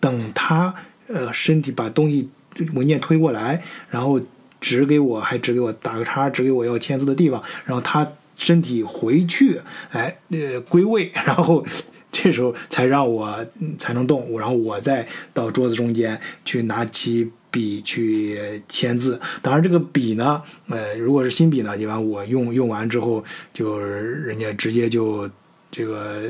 [0.00, 0.74] 等他
[1.06, 2.28] 呃身体把东西
[2.74, 4.20] 文件推过来，然后
[4.60, 8.06] 指给我，还指给我打个叉，指给我要签字的地方，然后他
[8.36, 11.64] 身体回去，哎，呃归位， 然后。
[12.12, 13.44] 这时候才让我
[13.78, 19.20] 才能动，然后我再到桌子中间去拿起笔去签字。
[19.42, 25.28] 当然，这个笔呢，呃，如果是新笔呢，一般我用用完之后，就是人家直接就
[25.70, 26.22] 这个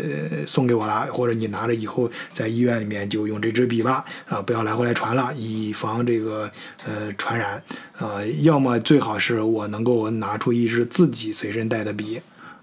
[0.46, 6.50] 送给我了，或者你拿着以后在医院里面就用这支笔吧，啊，不要来回来传了，以防这个
[6.86, 7.62] 呃传染。
[7.98, 12.20] 呃，要么最好是我能够拿出一支自己随身带的笔。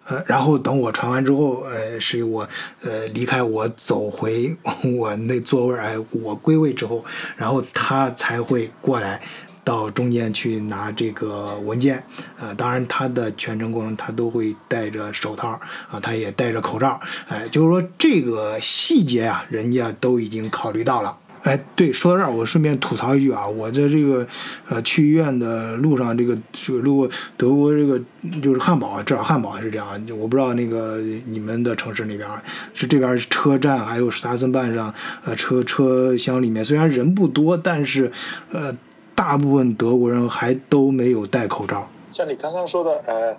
[0.08, 2.48] 呃，然后等我传完之后，呃，是我，
[2.82, 4.56] 呃，离开我走回
[4.98, 7.04] 我那座位哎，我归位之后，
[7.36, 9.22] 然后他才会过来
[9.64, 12.02] 到中间去拿这个文件，
[12.40, 15.60] 呃，当然他的全程过程他都会戴着手套，
[15.92, 21.18] 啊，他也戴着口罩，哎，就是说这个细节啊，人家都已经考虑到了。
[21.48, 24.28] 哎，对，说到这儿，我顺便吐槽一句啊，我在这个
[24.68, 27.98] 呃去医院的路上，这个这个路德国这个
[28.42, 29.88] 就是汉堡，至少汉堡是这样，
[30.20, 32.30] 我不知道那个你们的城市那边
[32.74, 38.12] 是这边车站还有史塔森半上呃车车厢里面虽然人不多，但是
[38.52, 38.76] 呃
[39.16, 41.90] 大部分德国人还都没有戴口罩。
[42.12, 43.38] 像你刚刚说的，呃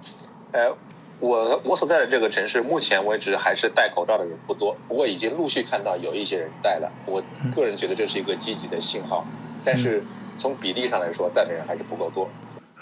[0.52, 0.74] 呃。
[1.20, 6.92] 我我所在的这个城市，目前为止还是戴口罩的人不多，不过已经陆续看到有一些人戴了。
[7.06, 7.22] 我
[7.54, 9.26] 个人觉得这是一个积极的信号，
[9.64, 10.02] 但是
[10.38, 12.28] 从比例上来说，戴的人还是不够多。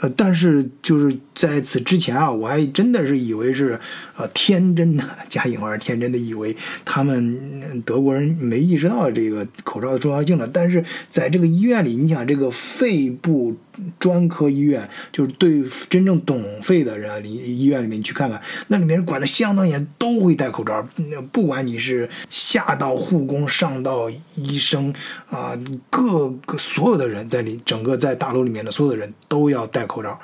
[0.02, 3.80] 呃，但是就是在此之前啊，我还真的是以为是，
[4.18, 10.46] 呃，天真的加引号天真的以为他们德国人没意识到这个口罩的重要性了。
[10.46, 13.56] 但是在这个医院里，你想这个肺部
[13.98, 20.86] 专科医院，就是对真正懂肺的人啊，里医院里面你去看看，那里面管的相当严，都会戴口罩。
[21.10, 24.94] 那不管你是下到护工，上到医生
[25.30, 25.58] 啊，
[25.88, 29.86] 各个所有的人在里，整个在大楼里面的所有的人都要戴。
[29.86, 30.18] 口罩，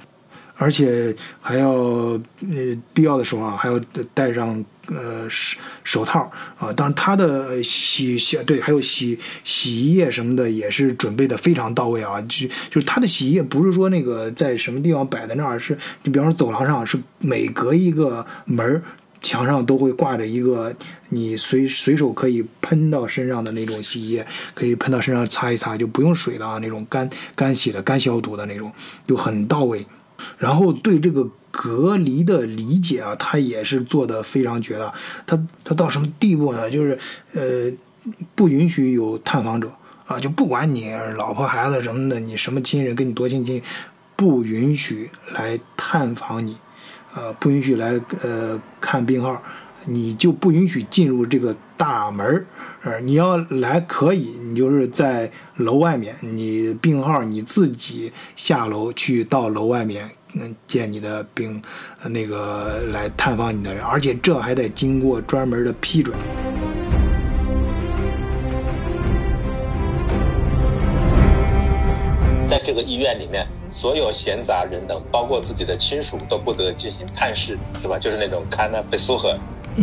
[0.62, 2.20] 而且还要呃
[2.94, 3.80] 必要的时候啊，还要
[4.14, 6.72] 戴上呃手手套啊。
[6.72, 12.20] 当然，他的洗洗对，还有洗洗衣液什么的也是准备的非常到位啊。
[12.22, 18.80] 就就是他的洗衣液不是说那个在什么地方摆在那儿，是你比方说走廊上是每隔一个门
[19.20, 20.72] 墙上都会挂着一个
[21.08, 28.72] 你随随手可以喷到身上的那种洗衣液，可以喷到身上擦一擦就不用水的啊，那种干干洗的、干消毒的那种，
[29.08, 29.84] 就很到位。
[30.38, 34.92] 然后对这个隔离的理解啊，他也是做的非常绝的。
[35.26, 36.70] 他他到什么地步呢？
[36.70, 36.98] 就是
[37.34, 37.70] 呃，
[38.34, 39.70] 不允许有探访者
[40.06, 43.62] 啊，就不管你老婆孩子什么的，你什么亲人跟你多亲近，
[44.16, 46.56] 不允许来探访你。
[47.14, 49.42] 呃，不允许来呃看病号，
[49.86, 52.46] 你就不允许进入这个大门儿。
[52.82, 61.62] 呃，你要来可以，你就是在楼外面，你病号你自己下楼去到楼外面，嗯，见你的病，
[62.04, 66.16] 那个来探访你的人，而且这还得经过专门的批准。
[72.48, 77.98] 在这个医院里面，所有闲杂人等，包括自己的亲属，都不得进行探视，是吧？
[77.98, 79.34] 就是那种看那被苏荷，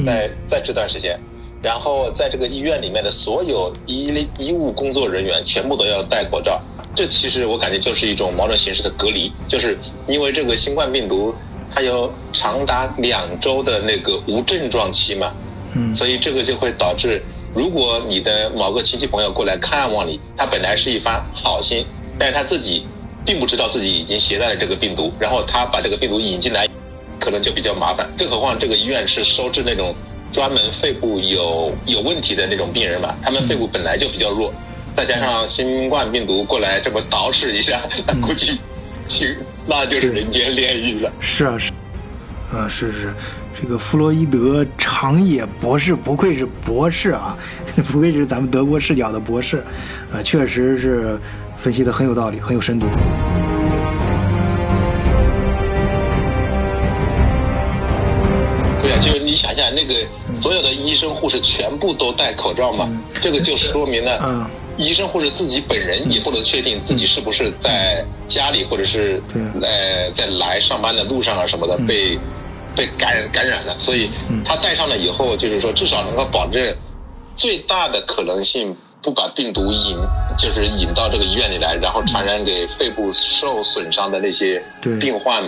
[0.06, 1.20] 在在这段时间，
[1.62, 6.62] 然后在这个医院里面的所有医医务工作人员全部都要戴口罩。
[6.96, 11.34] 这其实我感觉就是一种某种形式的隔离，就是因为这个新冠病毒
[11.74, 15.32] 它有长达两周的那个无症状期嘛，
[15.76, 17.22] 嗯，所以这个就会导致，
[17.54, 21.86] 如果你的某个亲戚朋友过来看望你，他本来是一番好心。
[22.18, 22.86] 但是他自己
[23.26, 26.68] 并不知道自己已经携带了这个病毒，然后他把这个病毒引进来，
[27.20, 28.10] 可能就比较麻烦。
[28.18, 29.94] 更何况这个医院是收治那种
[30.32, 34.54] 专门肺部有有问题的那种病人嘛，他们肺部本来就比较弱，
[34.96, 38.60] 再加上新冠病毒过来这么捯饬一下，那 估计，
[39.06, 41.12] 其那就是人间炼狱了。
[41.20, 41.72] 是啊，是，
[42.56, 43.14] 啊是是，
[43.62, 47.38] 这个弗洛伊德长野博士不愧是博士啊，
[47.92, 49.64] 不愧是咱们德国视角的博士，
[50.14, 51.20] 啊，确实是。
[51.60, 52.88] 分析的很有道理，很有深度。
[59.40, 59.96] 想想，那个
[60.42, 62.90] 所有的医生护士全部都戴口罩嘛，
[63.22, 69.24] 这个就说明了，医生护士自己本人也不能确定自己是不是在家里或者是
[69.62, 72.20] 呃在来上班的路上啊什么的被
[72.76, 74.10] 被感染感染了，所以
[74.44, 76.76] 他戴上了以后，就是说至少能够保证
[77.34, 78.76] 最大的可能性。
[79.02, 79.96] 不把病毒引，
[80.38, 84.62] 就是引到这个医院里来，然后传染给肺部受损伤的那些
[85.00, 85.42] 病患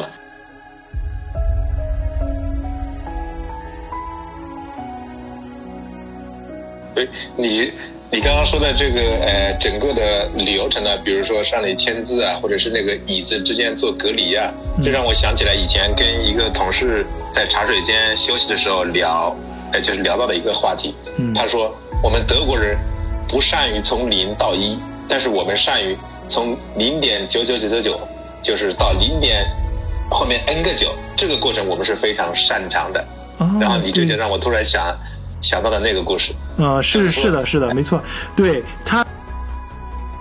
[6.92, 6.96] 嘛。
[6.96, 7.72] 对，你
[8.10, 14.52] 你刚刚说的这个呃，整个的流程呢，比如说上里签字啊，或者是那个椅子之间做隔离啊，
[14.84, 19.36] 这让我想起来以前跟一个同事在茶水间休息的时候聊，
[19.74, 20.96] 呃，就是聊到了一个话题。
[21.36, 22.78] 他说我们德国人。
[23.28, 24.78] 不善于从零到一，
[25.08, 28.00] 但是我们善于从零点九九九九九，
[28.42, 29.46] 就是到零点
[30.10, 33.02] 后面 n 个九，这个过程我们是非常擅长的。
[33.58, 34.94] 然后你这就让我突然想
[35.42, 36.34] 想到了那个故事。
[36.58, 38.02] 啊，是是的，是的，没错，
[38.36, 39.06] 对他，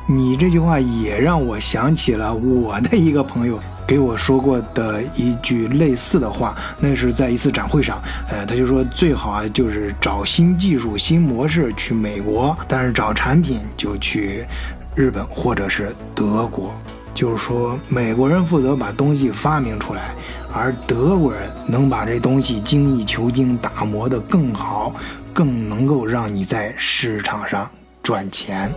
[0.08, 3.60] 你这句话也让我想起了我的一个朋友。
[3.86, 14.46] 给我说过的一句类似的话，那是在一次展会上，呃，他就说最好啊就是找新技术、新模式去美国，但是找产品就去
[14.94, 16.72] 日本或者是德国。
[17.14, 20.14] 就是说，美国人负责把东西发明出来，
[20.52, 24.94] 而德国人能把这东西精益求精、打磨得更好，
[25.32, 27.68] 更能够让你在市场上
[28.02, 28.70] 赚钱。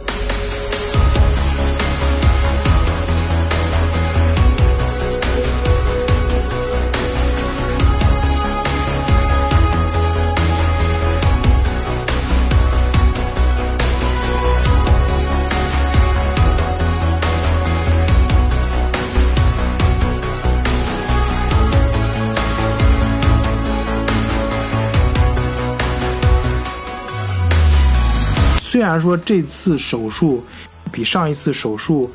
[28.73, 30.43] 虽然说这次手术
[30.91, 32.12] 比上一次手术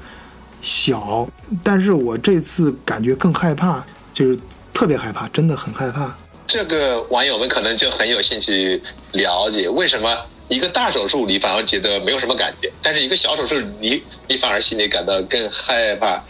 [0.61, 1.25] 小，
[1.63, 4.37] 但是我这次感觉更害怕，就是
[4.75, 6.13] 特别害怕，真的很害怕。
[6.49, 10.19] 这个网友们可能就很有兴趣了解，为什么
[10.49, 16.21] 一个大手术你反而觉得没有什么感觉，但是一个小手术你你反而心里感到更害怕？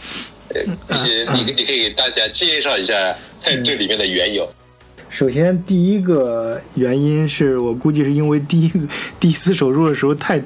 [0.49, 0.61] 呃，
[0.93, 3.15] 一些你你可以给大家介绍一下
[3.65, 4.47] 这里面的缘由。
[5.09, 8.79] 首先，第一个原因是我估计是因为第一个
[9.19, 10.41] 第一次手术的时候太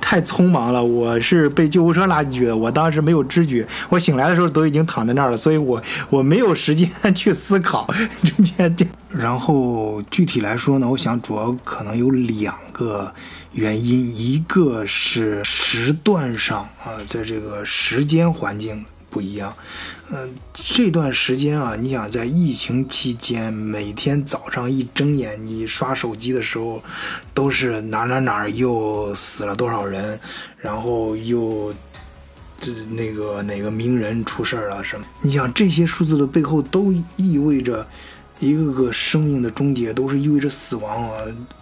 [0.00, 7.86] 太匆忙了，我是被救护车拉进去的，我当时没有知觉，我醒来的时候都已经躺在那儿了，所以我我没有时间 去思考
[8.24, 8.74] 中间。
[9.10, 13.12] 然后具体来说呢，我想主要可能有两个
[13.52, 18.84] 原因，一个是时段上啊，在这个时间环境。
[19.10, 19.50] 不一样，
[20.10, 26.82] 嗯，这段时间啊，你想在疫情期间，每天早上一睁眼，你刷手机的时候，
[27.34, 30.18] 都是哪哪哪又死了多少人，
[30.56, 31.74] 然后又
[32.58, 35.04] 这那个哪个名人出事儿了什么？
[35.20, 37.86] 你想这些数字的背后都意味着
[38.40, 41.20] 一个个生命的终结，都是意味着死亡啊，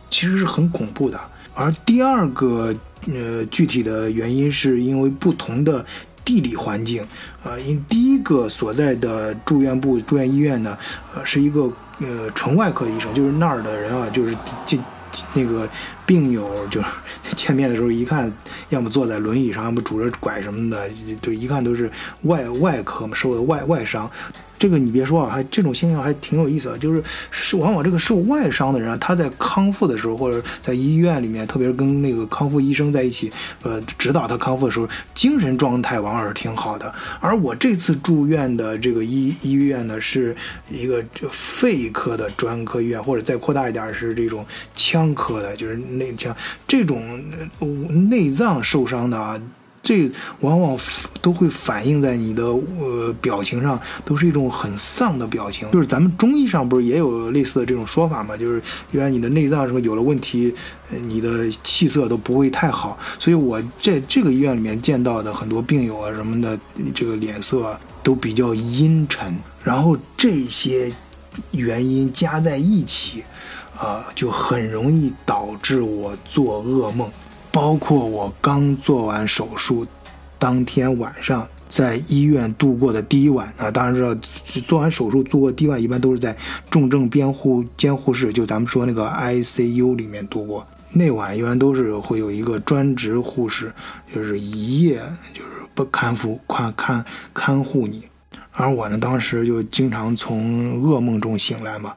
[0.08, 1.20] 其实是很恐怖的。
[1.52, 2.72] 而第二个
[3.12, 5.84] 呃具体的原因是因为不同的。
[6.26, 7.02] 地理环境，
[7.42, 10.76] 啊，因第一个所在的住院部、住院医院呢，
[11.14, 14.82] 呃，是一个呃纯外科医生，就是那儿的人啊，就是进
[15.32, 15.68] 那个
[16.04, 16.86] 病友，就是
[17.36, 18.30] 见面的时候一看，
[18.70, 20.90] 要么坐在轮椅上，要么拄着拐什么的，
[21.22, 21.88] 就一看都是
[22.22, 24.10] 外外科嘛，受的外外伤。
[24.58, 33.30] 这个你别说啊，还这种现象还挺有意思的，就是是往往这个受外伤的人啊，他在康复的时候，或者在医院里面，特别是跟那个康复医生在一起，
[33.62, 36.92] 呃，指导他康复的时候，精神状态往往是挺好的。
[37.20, 40.34] 而我这次住院的这个医医院呢，是
[40.70, 44.44] 一个肺科的专科医院，或者再扩大一点是这种
[44.74, 46.34] 腔科的，就是内腔
[46.66, 47.22] 这种
[47.58, 49.40] 呃内脏受伤的啊。
[49.86, 50.10] 这
[50.40, 50.76] 往往
[51.22, 55.70] 都会反映在你的呃表情上，都是一种很丧的表情。
[55.70, 58.36] 就是咱们中医上不是也有类似的这种说法嘛？
[58.36, 58.60] 就是
[58.90, 60.52] 原来你的内脏什么有了问题，
[60.90, 62.98] 你的气色都不会太好。
[63.20, 66.58] 所以我在这个医院里面见到的很多病友啊什么的，
[66.92, 69.32] 这个脸色都比较阴沉。
[69.62, 70.92] 然后这些
[71.52, 73.22] 原因加在一起，
[73.78, 77.08] 啊，就很容易导致我做噩梦。
[77.56, 79.86] 包括我刚做完手术，
[80.38, 84.14] 当天晚上在医院度过的第一晚啊，当然知道
[84.66, 86.36] 做完手术度过第一晚一般都是在
[86.70, 90.66] 重症监护监护室，就咱们说那个 ICU 里面度过。
[90.92, 93.72] 那晚一般都是会有一个专职护士，
[94.14, 95.00] 就是一夜
[95.32, 97.02] 就是不看护看看
[97.32, 98.06] 看护你。
[98.52, 101.94] 而我呢，当时就经常从噩梦中醒来嘛，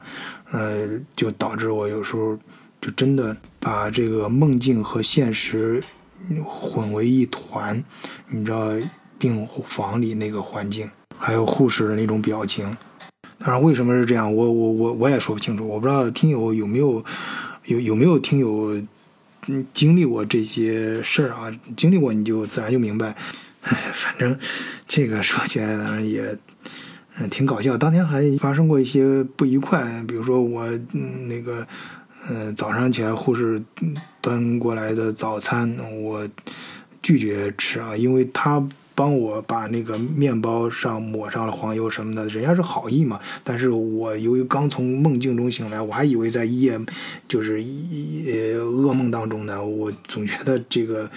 [0.52, 2.38] 呃，就导致我有时候。
[2.80, 5.82] 就真的把这个梦境和现实
[6.44, 7.84] 混为一团，
[8.28, 8.70] 你知道
[9.18, 12.74] 病房里那个环境，还有护士的那种表情。
[13.38, 15.68] 当然，为什么是这样，我我我我也说不清楚。
[15.68, 17.04] 我不知道听友有没有
[17.66, 18.80] 有有没有听友
[19.74, 21.50] 经历过这些事儿啊？
[21.76, 23.14] 经历过你就自然就明白。
[23.60, 24.38] 反正
[24.86, 26.22] 这个说起来当然也
[27.18, 27.76] 嗯挺搞笑。
[27.76, 31.66] 当天还发生过一些不愉快，比如说我嗯那个。
[32.28, 33.62] 呃，早上起来护士
[34.20, 36.28] 端过来的早餐，我
[37.02, 38.62] 拒绝吃啊，因为他
[38.94, 43.18] 帮我把那个面包上抹上了黄油什么的，人家是好意嘛。
[43.42, 46.78] 但是我由于刚从梦境中醒来，我还以为在夜
[47.26, 48.24] 就是一
[48.56, 51.10] 噩梦当中呢，我总觉得这个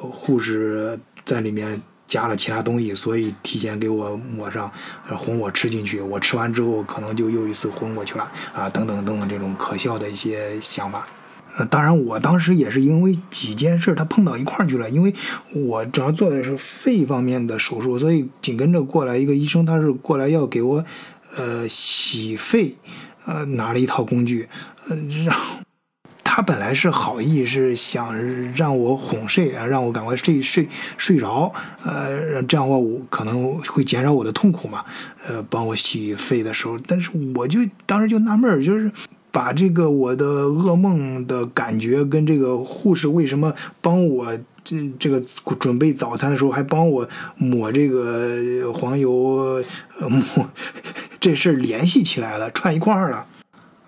[0.00, 1.82] 护士在里面。
[2.14, 4.70] 加了其他东西，所以提前给我抹上，
[5.08, 6.00] 哄我吃进去。
[6.00, 11.04] 我吃完之后，可能就又一次昏过去了啊，等等等等，这种可笑的一些想法。
[11.56, 14.88] 呃，当然，我当时也是因为几件事，他碰到一块儿去了。
[14.88, 15.12] 因为
[15.52, 20.84] 我主要做的是肺方面的手术，所以紧跟着过来一个医生，他是过来要给我
[21.36, 22.76] 呃洗肺，
[23.26, 24.48] 呃拿了一套工具，
[24.88, 25.56] 嗯，然后。
[26.36, 28.12] 他本来是好意，是想
[28.56, 31.52] 让我哄睡啊，让我赶快睡睡睡着，
[31.84, 34.84] 呃，这样的话我可能会减少我的痛苦嘛，
[35.28, 38.90] 呃，帮我洗肺的时候，但是我就当时就纳闷儿，就是
[39.30, 45.22] 把这个我的噩梦的感觉跟这个护士为什么帮我这这个
[45.60, 49.62] 准备早餐的时候还帮我抹这个黄油
[50.08, 50.44] 抹
[51.20, 53.24] 这事联系起来了，串一块儿了。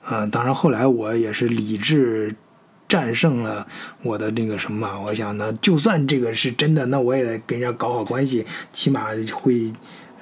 [0.06, 2.32] 啊，当然后来我也是理智
[2.86, 3.66] 战胜了
[4.02, 9.72] 我的那个什么，我想呢，就算这个是真的，那我也得跟人家搞好关系，起码会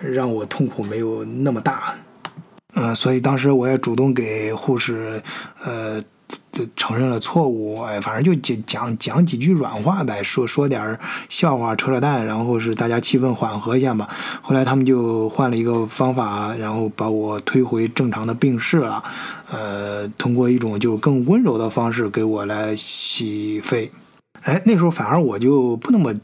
[0.01, 1.95] 让我痛苦没有那么大。
[2.73, 5.23] 呃，所以当时我也主动给护士
[5.63, 6.03] 呃
[6.53, 10.99] 就承认了错误，哎，反正就讲讲讲几句软话呗，说说点
[11.29, 14.09] 笑话扯扯淡，然后是大家气氛缓和一下嘛。
[14.41, 19.03] 后来他们就换了一个方法，然后把我推回正常的病室了，
[19.51, 23.91] 呃，通过一种就更温柔的方式给我来洗肺。
[24.43, 26.15] 哎，那时候反而我就不那么。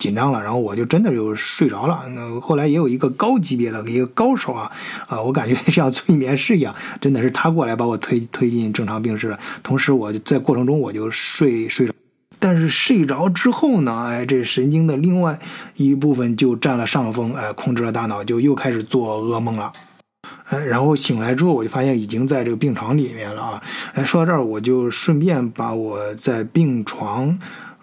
[0.00, 2.02] 紧张了，然后我就真的就睡着了。
[2.14, 4.72] 那后来也有一个高级别的一个高手啊，
[5.06, 9.38] 啊，我感觉 像催眠师一样，真的是他过来把我推推进正常病室了。
[9.62, 11.92] 同时，我在过程中我就睡睡着，
[12.38, 15.38] 但是睡着之后呢，哎，这神经的另外
[15.76, 19.70] 一部分就占了上风，哎，控制了大脑，就又开始做噩梦了。
[20.48, 23.62] 哎，然后醒来之后，我就发现已经在这个病床里面了啊。
[23.92, 27.38] 哎，说到这儿，我就顺便把我在病床。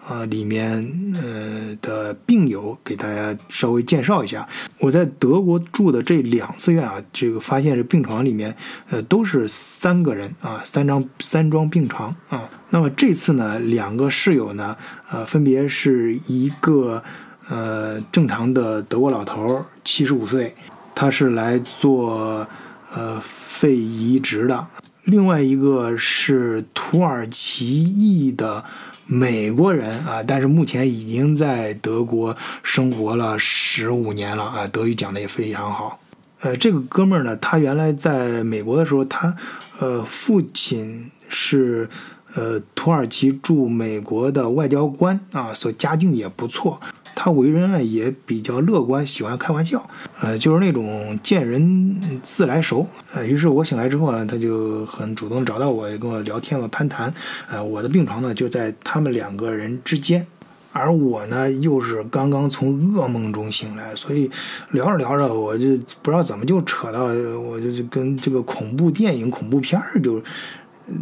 [0.08, 4.48] 呃，里面呃的病友给大家稍微介绍一下。
[4.78, 8.54] 我在德国住的这两次院啊，这个发现这病床里面
[8.88, 12.48] 呃都是三个人啊，三张三张病床啊。
[12.70, 14.74] 那么这次呢，两个室友呢，
[15.10, 17.02] 呃，分别是一个
[17.48, 20.54] 呃正常的德国老头，七十五岁，
[20.94, 22.48] 他是来做
[22.94, 24.56] 呃肺移植的；
[25.04, 28.64] 另外一个是土耳其裔的。
[29.10, 35.98] 美国人啊，但是目前已经在德国生活了十五年了啊，德语讲的也非常好。
[36.40, 39.34] 呃，这个哥们儿呢，他原来在美国的时候，他
[39.78, 41.88] 呃父亲是
[42.34, 46.80] 呃土耳其驻美国的外交官啊，所家境也不错。
[47.14, 49.84] 他为人呢也比较乐观，喜欢开玩笑，
[50.20, 52.86] 呃，就是那种见人自来熟。
[53.12, 57.12] 呃，于是我醒来之后呢，他就很主动找到我，跟我聊天嘛，攀谈。
[57.48, 60.24] 呃，我的病床呢就在他们两个人之间，
[60.72, 64.30] 而我呢又是刚刚从噩梦中醒来，所以
[64.70, 70.22] 聊着聊着，我就不知道怎么就扯到，我就就跟这个恐怖电影、恐怖片儿就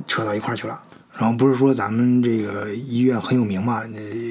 [0.06, 0.82] 扯到一块儿去了。
[1.18, 3.82] 然后不是说咱们这个医院很有名嘛，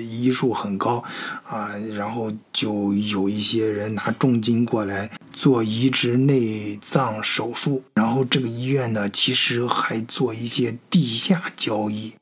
[0.09, 1.03] 医术很高
[1.43, 12.13] 啊，然后就有一些人拿重金过来做移植内脏手术，然后这个医院呢，其实还做一些地下交易，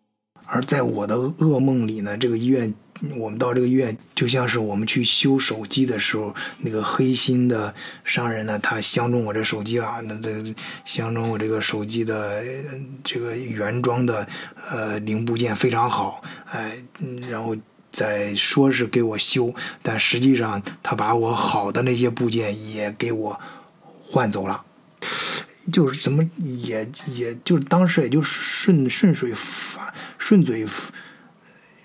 [0.45, 2.73] 而在我的噩梦里呢，这个医院。
[3.17, 7.73] 我们到这个医院，就像是我们去修手机的时候，那个黑心的
[8.05, 12.41] 商人呢，他相中我这手机了，那这相中我这个手机的
[13.03, 14.25] 这个原装的
[14.69, 16.77] 呃零部件非常好，哎，
[17.29, 17.55] 然后
[17.91, 23.39] 在说是给我修，但实际上他把我好的那些部件也给我
[24.01, 24.63] 换走了，
[25.71, 29.33] 就是怎么也也就是当时也就顺顺水
[30.17, 30.65] 顺嘴。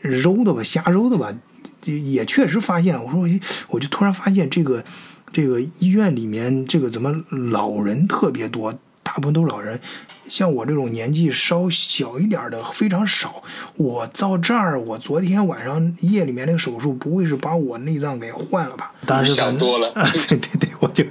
[0.00, 1.32] 揉的吧，瞎揉的吧，
[1.84, 3.02] 也确实发现。
[3.02, 3.28] 我说，我
[3.68, 4.84] 我就突然发现这个
[5.32, 8.72] 这个医院里面这个怎么老人特别多，
[9.02, 9.80] 大部分都是老人，
[10.28, 13.42] 像我这种年纪稍小一点的非常少。
[13.76, 18.92] 我到这儿，我昨天晚上夜里面那个手术，不会是把我内脏给换了吧？
[19.06, 19.92] 当时想多了。
[20.28, 21.04] 对对对，我就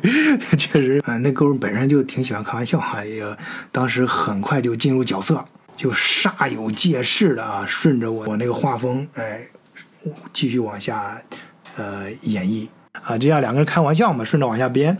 [0.57, 3.37] 确实啊，那哥们本身就挺喜欢开玩笑，哎呀，
[3.71, 5.43] 当时很快就进入角色。
[5.77, 9.47] 就煞有介事的啊，顺着我我那个画风，哎，
[10.33, 11.21] 继续往下，
[11.75, 12.67] 呃，演绎
[13.03, 14.97] 啊，就像两个人开玩笑嘛，顺着往下编。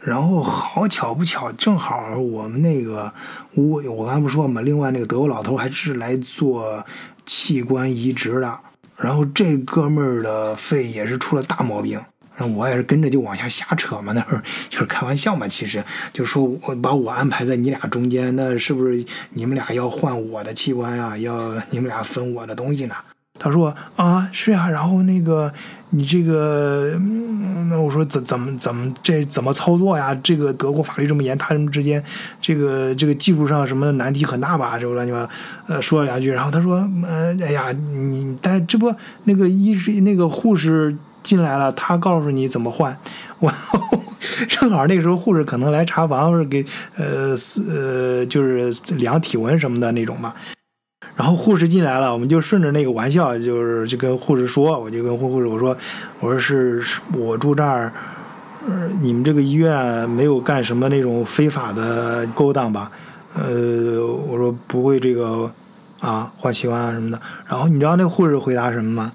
[0.00, 3.12] 然后好巧不巧，正好我们那个
[3.54, 6.84] 屋，我刚才不说嘛，另外那个德国老头还是来做
[7.24, 8.60] 器官移植的，
[8.96, 12.00] 然后这哥们儿的肺也是出了大毛病。
[12.38, 15.46] 那我也是跟着就往下瞎扯嘛，那会儿就是开玩笑嘛。
[15.46, 21.16] 其实就说我把我安排在你俩中间，那是不是你们俩要换我的器官啊？
[21.18, 22.94] 要你们俩分我的东西呢？
[23.38, 24.68] 他说啊，是呀。
[24.70, 25.52] 然后那个
[25.90, 26.98] 你这个，
[27.68, 30.14] 那我说怎怎么怎么这怎么操作呀？
[30.22, 32.02] 这个德国法律这么严，他们之间
[32.40, 34.78] 这个这个技术上什么的难题很大吧？
[34.78, 35.28] 这乱七八
[35.66, 40.96] 呃说了两句，然后他说呃哎呀你但这不那个医师那个护士。
[41.22, 42.96] 进来了，他告诉你怎么换。
[43.40, 43.52] 我
[44.48, 46.64] 正好那个时候护士可能来查房，或者给
[46.96, 47.34] 呃
[47.68, 50.32] 呃就是量体温什么的那种嘛。
[51.14, 55.76] 然后护士进来了，我们就顺着那个玩笑，就是就跟护士说，我就跟护护士我说，
[56.20, 56.82] 我说是
[57.14, 57.92] 我住这儿，
[59.00, 62.90] 你们这个医院没有干什么那种非法的勾当吧？
[63.34, 65.52] 呃，我说不会这个
[66.00, 67.20] 啊换器官啊什么的。
[67.46, 69.12] 然后你知道那护士回答什么吗？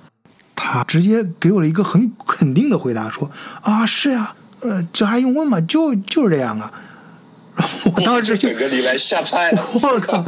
[0.70, 3.32] 他直接给我了一个很肯定的回答，说
[3.64, 5.62] ：“啊，是呀，呃，这还用问吗？
[5.62, 6.72] 就就是这样啊。
[7.96, 10.24] ”我当时就整个里来下菜了， 我靠！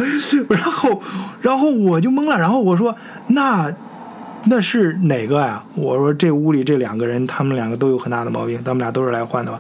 [0.50, 1.02] 然后，
[1.42, 2.40] 然后我就懵了。
[2.40, 2.96] 然后我说
[3.28, 3.70] ：“那
[4.46, 9.60] 那是哪个呀？”我说：“这屋里这两个人，他们两个都有很大的毛病，他们俩都是来换的吧？”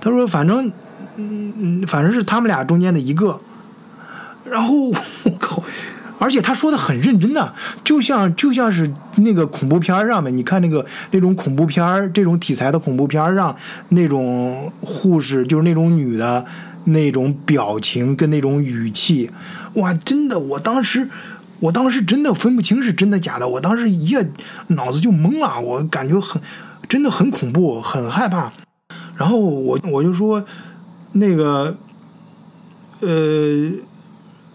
[0.00, 0.66] 他说：“反正，
[1.16, 3.38] 嗯嗯，反正是他们俩中间的一个。”
[4.50, 4.74] 然后
[5.24, 5.62] 我靠，
[6.18, 13.54] 而且他说的很认真的，就像就像是那个恐怖片上面，你看那个那种恐怖片这种题材的恐怖片上
[13.90, 16.44] 那种护士，就是那种女的
[16.84, 19.30] 那种表情跟那种语气，
[19.74, 21.08] 哇，真的，我当时。
[21.60, 24.22] 我当时真的分不清是真的假的，我当时一下
[24.66, 26.42] 脑子就懵了，我感觉很，
[26.88, 28.52] 真的很恐怖，很害怕。
[29.16, 30.44] 然后我我就说，
[31.12, 31.74] 那个，
[33.00, 33.70] 呃，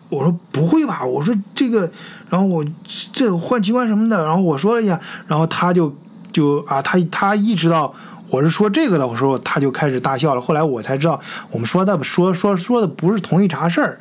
[0.10, 1.90] 我说不会吧，我说这个，
[2.30, 2.66] 然后我
[3.14, 5.96] 这换器官什么的，然后我说了一下，然后他就
[6.32, 7.94] 就啊，他他意识到
[8.30, 10.42] 我是说这个的时候，他就开始大笑了。
[10.42, 11.20] 后来我才知道，
[11.52, 14.00] 我们说的说说说的不是同一茬事儿，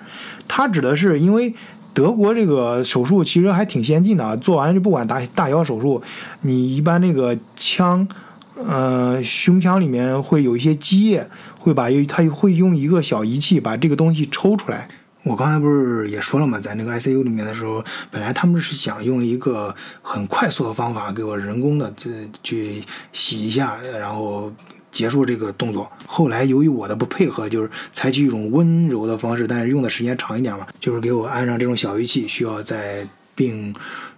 [0.48, 1.54] 他指的是因为。
[1.94, 6.00] 德国这个手术其实还挺先进的，做完就不管大大小手术，
[6.42, 8.06] 你一般那个腔，
[8.54, 11.28] 呃，胸腔里面会有一些积液，
[11.58, 14.86] 会把它会用一个小仪器把这个东西抽出来。
[15.28, 16.58] 我刚才不是也说了吗？
[16.58, 22.10] 在那个 ICU 里面的时候，本来他们是想用一个很快速的方法给我人工的这
[22.42, 24.52] 去洗一下，然后。
[24.90, 33.72] 结束这个动作，后来由于我的不配合，就是采取一种温柔的方式，但是用的时间长一点嘛，就是给我安上这种小仪器，需要在病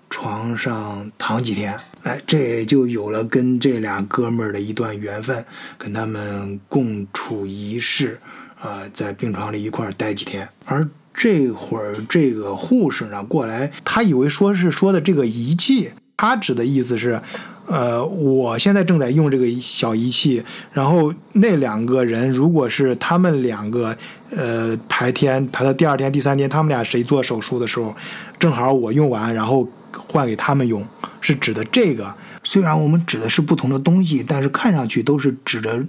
[0.09, 1.77] 床上躺几天。
[2.05, 5.45] 哎，这也就有了跟这俩哥们儿的一段缘分，
[5.77, 8.19] 跟他们共处一室，
[8.59, 10.49] 啊，在病床里一块儿待几天。
[10.67, 15.91] 而这会儿这个护士呢过来，他以为说是说的这个仪器。
[16.17, 17.19] 他指的意思是，
[17.65, 23.97] 呃，我现在正在用这个小仪器，然后那两个人如果是他们两个，
[24.29, 27.97] 呃，排天排到第二天、第三天，他们俩谁做手术的时候，
[28.39, 30.87] 正好我用完，然后换给他们用，
[31.23, 32.15] 是指的这个。
[32.45, 35.83] 虽然我们指的是不同的东西，但是看上去都是指着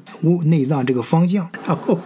[0.45, 1.99] 内脏这个方向，然后。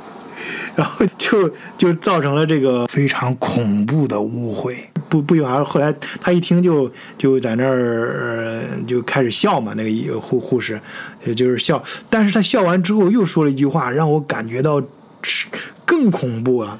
[0.76, 4.90] 然后就就造成了这个非常恐怖的误会。
[5.08, 10.82] 不不一会儿，后来他一听就就在那儿就开始笑嘛，那个护护士，
[11.26, 11.82] 也就是笑。
[12.10, 14.82] 但是他笑完之后又说了一句话，让我感觉到
[15.86, 16.80] 更恐怖啊。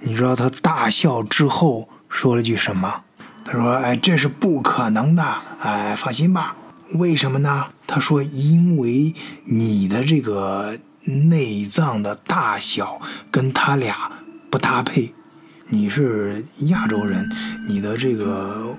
[0.00, 3.02] 你知道他大笑之后说了句什么？
[3.44, 5.24] 他说：“哎，这是不可能的。
[5.60, 6.56] 哎，放心吧。
[6.94, 7.66] 为什么呢？
[7.86, 9.14] 他说，因为
[9.44, 14.12] 你的这个。”内脏的大小跟他俩
[14.50, 15.14] 不搭配，
[15.68, 17.28] 你是亚洲人，
[17.68, 18.76] 你的这个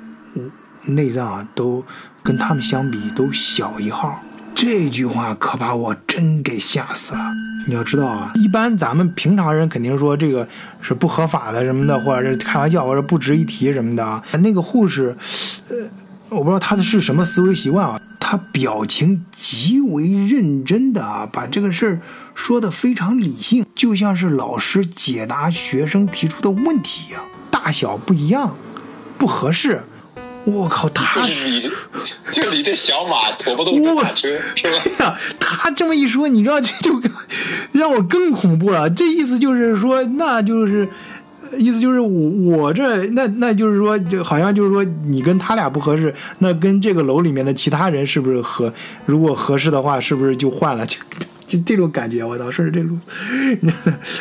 [0.85, 1.83] 内脏啊都
[2.23, 4.19] 跟他们相比都小一号。
[4.53, 7.31] 这句话可把我真给吓死了。
[7.67, 10.47] 你要知道啊，一般咱们平常人肯定说这个
[10.81, 14.21] 是不合法的什么的，或者是开玩笑，或者不值一提什么的。
[14.39, 15.15] 那个护士，
[15.69, 15.75] 呃，
[16.31, 17.99] 我不知道他的是什么思维习惯啊。
[18.19, 22.01] 他表情极为认真的啊，把这个事儿
[22.33, 28.55] 说的非常理性，就像是老师解答学生提出的问题一样，大小不一样，
[29.17, 29.83] 不合适。
[30.45, 31.69] 我靠，他是
[32.31, 34.79] 就 你这小马驮不动大车，是吧？
[34.83, 37.01] 对 呀，他这么一说，你知道这就
[37.73, 38.89] 让我更恐怖了。
[38.89, 40.87] 这意思就是说，那就是。
[41.57, 48.71] 意思就是我我这那那就是说，就好像就是说你跟他俩不合适，那跟这个楼里面的其他人是不是合？
[49.05, 50.85] 如果合适的话，是不是就换了？
[50.85, 50.97] 就
[51.47, 52.97] 就这种感觉，我操，顺着这路，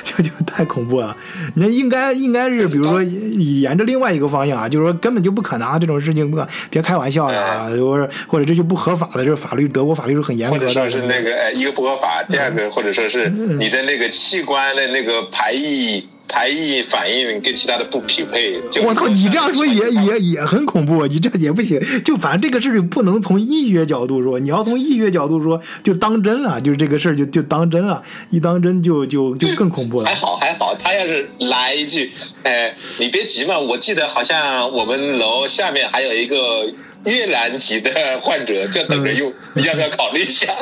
[0.04, 1.16] 这就太恐怖了。
[1.54, 10.66] 那应该应该是，比如说沿着另外一个方向啊，就是说根本就不可能这种事情，不可别开玩笑了啊，或者或者这就不合法的，这法律德国法律是很严格的。
[10.66, 16.04] 或者说是那个一个不合法，第二个或者说是你的那个器官的那个排异。
[16.30, 19.08] 排异反应跟其他的不匹配，我操！
[19.08, 21.80] 你这样说也也也很恐怖，你这也不行。
[22.04, 30.06] 就反正这个事儿不能从医学角度说，你要从医学角度说，就当真了，就是这个事儿就就当真了，一当真就就就更恐怖了。
[30.06, 32.12] 还好还好，他要是来一句，
[32.44, 36.72] 哎，你别急嘛，我记得好像我们楼下面还有一个。
[37.04, 37.90] 越南籍的
[38.20, 40.52] 患者就等着用，你要不要考虑一下？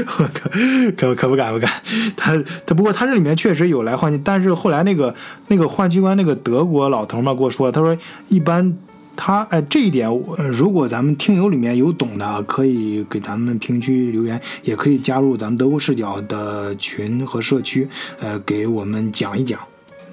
[0.96, 1.70] 可可不敢不敢。
[2.16, 2.32] 他
[2.64, 5.14] 他不过他这里面确实有来换，但是后来那个
[5.48, 7.96] 那个换器官那个德国老头嘛跟我说，他说
[8.28, 8.74] 一般
[9.14, 10.08] 他哎这一点，
[10.50, 17.86] 如果咱们听友里面有懂的，可以给咱们评区留言，也可以加入咱们德国视角的群和社区，
[18.20, 19.60] 呃，给我们讲一讲。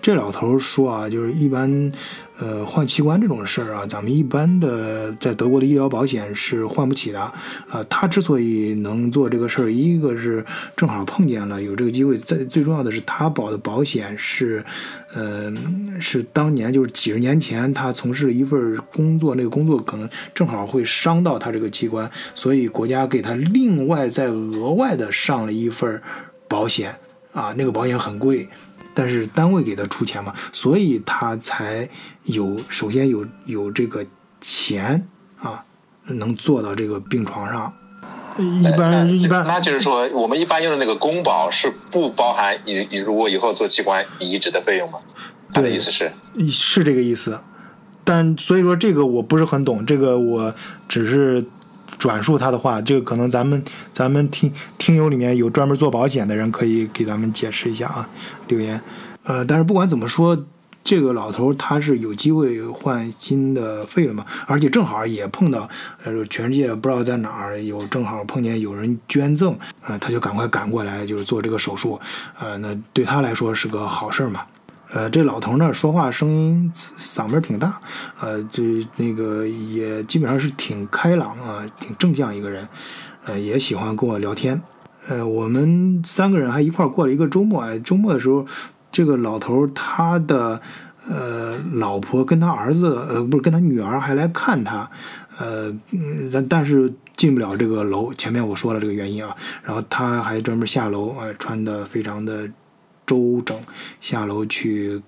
[0.01, 1.91] 这老头说啊，就是一般。
[2.37, 7.31] 呃，换器官这种事儿啊，咱们一般的在德国的医疗保险是换不起的。
[7.71, 14.63] 呃，他之所以能做这个事儿，一个是正好碰见了有这个机会，最最重要的是他保的保险是，
[15.13, 15.53] 呃，
[16.01, 26.01] 是当年就是几十年前他从事一份工作，那个工作可能正好会伤到他这个器官，所以国家给他另外再额外的上了一份
[26.49, 26.93] 保险
[27.31, 28.47] 啊，那个保险很贵。
[28.95, 31.87] 但是单位给他出钱嘛，所以他才
[32.23, 34.03] 有首先有有这个
[34.41, 35.63] 钱啊，
[36.05, 37.71] 能坐到这个病床上。
[38.37, 44.99] 一般一般，那就是说，我们一般用的那个公保是不包含你你如果以后做器官移植的费用吗？
[45.53, 46.11] 他的意思是
[46.49, 47.39] 是这个意思，
[48.03, 50.53] 但所以说这个我不是很懂，这个我
[50.89, 51.45] 只是
[52.05, 58.07] 转述他的话，这个可能咱们咱们听听友里面有专门做保险的人可以给咱们解释一下啊，
[58.47, 58.79] 留言。
[59.23, 60.45] 呃，但是不管怎么说。
[60.87, 64.23] 这个老头他是有机会换新的肺了嘛？
[64.45, 65.67] 而且正好也碰到，
[66.03, 71.99] 呃，全世界不知道在哪儿有正好碰见有人捐赠，啊，他就赶快赶过来，就是做这个手术，
[72.37, 74.41] 呃，那对他来说是个好事嘛。
[74.91, 77.81] 呃，这老头呢说话声音嗓门挺大，
[78.19, 82.67] 呃，这那个也基本上是挺开朗啊，挺正向一个人，
[83.25, 84.61] 呃，也喜欢跟我聊天。
[85.07, 88.45] 呃，我们三个人还一块儿过了一个周末，哎，周末的时候。
[88.91, 90.61] 这个老头他的
[91.05, 94.89] 呃老婆跟他儿子呃不是跟他女儿还来看他，
[95.37, 95.69] 呃
[96.31, 98.13] 但但是进不了这个楼。
[98.13, 102.49] 前面我说了这个原因啊，然后他还专门下楼啊，穿的非常的
[103.05, 103.57] 周整，
[104.01, 105.01] 下楼去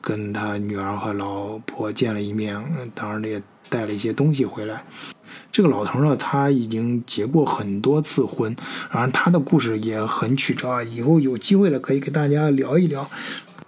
[0.00, 2.62] 跟他女儿和老婆见了一面，
[2.94, 4.84] 当然也带了一些东西回来。
[5.50, 8.54] 这个老头呢，他已经结过很多次婚，
[8.90, 10.82] 然后他的故事也很曲折啊。
[10.82, 13.08] 以后有机会了，可以给大家聊一聊。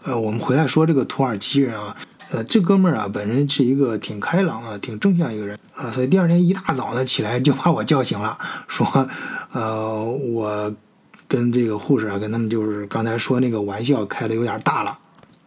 [0.04, 1.96] 呃，我们回来说这个土耳其人啊，
[2.30, 9.08] 呃，这哥们儿啊，本身是一个挺开朗啊、挺正向一个人啊，所以第二天一大早呢起来就把我叫醒了，说，
[9.52, 10.72] 呃，我
[11.30, 14.98] 跟这个护士啊，跟他们就是刚才说那个玩笑开的有点大了。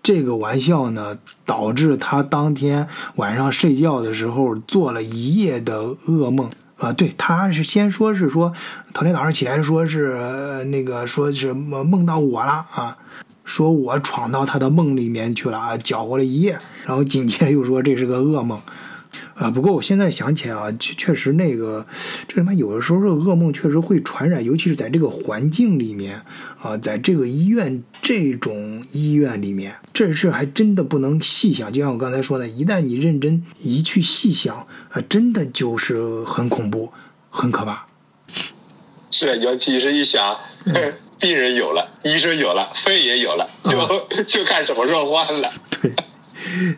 [0.01, 6.93] 这个玩笑呢，导致他当天晚上睡觉的时候做了一夜的噩梦啊！
[6.93, 8.53] 对，他是先说是说，
[8.93, 12.97] 头天早上起来说是那个说是梦梦到我了啊，
[13.43, 18.61] 说我闯到他的梦里面去了啊，搅和了一夜，然后紧接着又说这是个噩梦。
[19.35, 21.85] 啊，不过我现在想起来啊，确确实那个，
[22.27, 26.21] 这他妈有的时候这噩梦确实会传染，尤其是在这个环境里面
[26.61, 31.71] 啊，在这个医院这种医院里面，这事还真的不能细想。
[31.71, 36.91] 就像我刚才说的，一旦你认真一去细想啊，真的就是很恐怖、
[37.29, 37.85] 很可怕。
[39.11, 40.37] 是，尤其是一想，
[41.19, 45.49] 病人有了，医生有了，肺也有了，就 就看什么时候换了。
[45.81, 45.91] 对，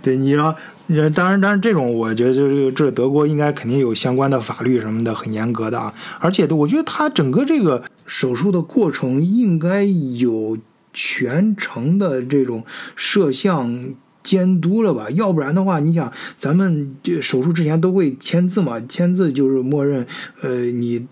[0.01, 0.55] 对，你要。
[0.87, 5.93] 呃，当然，当然，这种我觉得这这德国应该肯定有相关的法律什么的，很严格的啊。
[6.19, 10.57] 而且，我觉得他整个这个手术的过程应该有
[10.93, 12.63] 全程的这种
[12.95, 13.95] 摄像。
[14.25, 18.79] 监督了吧，要不然的话，你想，咱们这手术之前都会签字嘛？
[18.89, 20.03] 签字就是默认，
[20.41, 21.05] 呃，你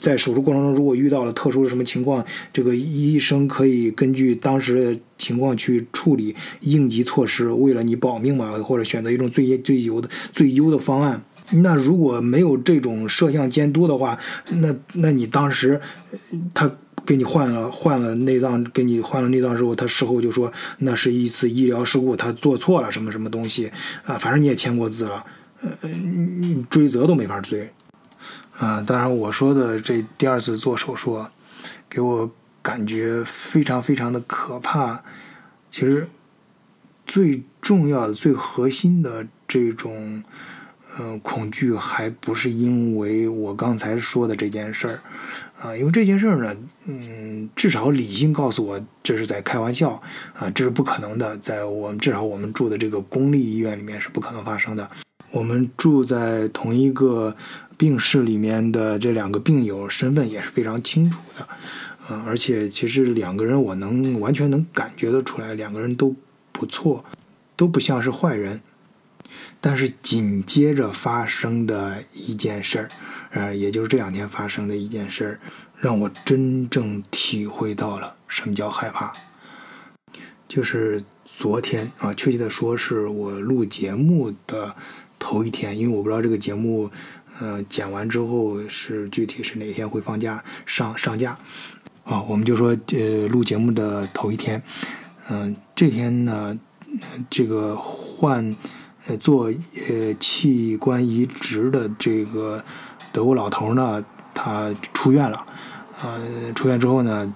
[0.00, 11.22] 在手术过程中如果遇到了特殊的什么情况，这个医生可以根据当时的情况去处理应急措施，为了你保命嘛，或者选择一种最最优的最优的方案。
[11.52, 14.18] 那如果没有这种摄像监督的话，
[14.64, 15.80] 那那你当时
[16.52, 16.70] 他。
[17.06, 23.70] 给你换了换了内脏，给你换了内脏之后，他事后就说那是一次医疗事故，他做错了什么什么东西
[24.04, 24.16] 啊？
[24.16, 25.22] 反正你也签过字了，
[25.60, 25.90] 呃，
[26.70, 27.70] 追责都没法追
[28.56, 28.80] 啊。
[28.86, 31.22] 当然，我说的这第二次做手术，
[31.90, 32.30] 给我
[32.64, 35.04] 感觉非常非常的可怕。
[35.70, 36.08] 其实
[37.06, 40.22] 最重要的、最核心的这种
[40.98, 45.00] 嗯恐惧，还不是因为我刚才说的这件事儿。
[45.60, 46.56] 啊，因为这件事儿呢，
[46.86, 50.02] 嗯，至少理性告诉我这是在开玩笑，
[50.34, 54.90] 啊，这是不可能的，在我们至少我们住的这个公立医院里面是不可能发生的。
[55.30, 57.34] 我们住在同一个
[57.76, 61.48] 病室里面的这两个病友身份也是非常清楚的，
[62.06, 66.14] 啊，而且其实两个人我能完全能感觉得出来，两个人都
[66.52, 67.04] 不错，
[67.56, 68.60] 都不像是坏人。
[69.60, 72.88] 但是紧接着发生的一件事儿，
[73.30, 75.40] 呃，也就是这两天发生的一件事儿，
[75.78, 79.10] 让我真正体会到了什么叫害怕。
[80.46, 84.76] 就是昨天啊，确切的说是我录节目的
[85.18, 86.90] 头一天，因为我不知道这个节目，
[87.40, 91.38] 呃，剪完之后是具体是哪天会放假上上架。
[92.04, 94.62] 啊，我们就说呃，录节目的头一天，
[95.28, 96.58] 嗯，这天呢，
[97.28, 98.56] 这个换。
[99.06, 99.52] 呃，做
[99.86, 102.64] 呃器官移植的这个
[103.12, 104.02] 德国老头呢，
[104.32, 105.44] 他出院了，
[106.02, 107.30] 呃，出院之后呢，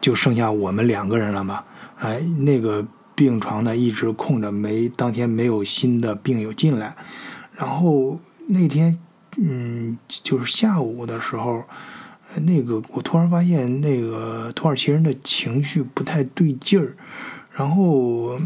[0.00, 1.62] 就剩下我们两个人了嘛。
[2.00, 6.96] 哎，那个病床呢一直空着，没当天没有新的病友进来。
[7.52, 8.18] 然后
[8.48, 8.98] 那天，
[9.36, 11.62] 嗯，就是下午的时候，
[12.42, 16.96] 那个我突然发现那个土耳其人的情绪不太对劲儿。
[17.50, 18.38] 然后。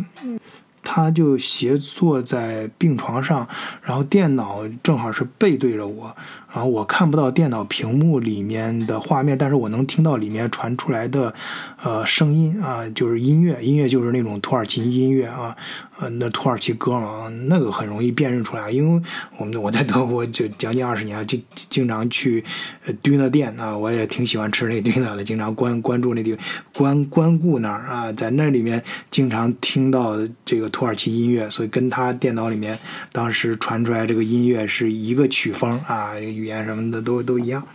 [0.91, 3.47] 他就斜坐在病床上，
[3.82, 6.16] 然后电脑正好是背对着我，
[6.51, 11.35] 然后我看不到电脑屏幕里面的画面，但是我能听到里面传出来的，
[11.83, 15.55] 呃，声音啊，就是音乐，音乐就是那种土耳其音乐啊，
[15.99, 19.03] 呃，那土耳其歌嘛，那个很容易辨认出来，因为
[19.37, 22.43] 我们我在德国就将近二十年，经经常去
[22.87, 26.35] 呃堆那店啊，我也挺喜欢吃那堆那的，经常关关注那地
[26.73, 30.69] 关关顾那儿啊，在那里面经常听到这个。
[30.69, 32.79] 土耳其音乐，所以跟他电脑里面
[33.11, 37.66] 当时传出来这个音乐是一个曲风啊，语言什么的都都一样。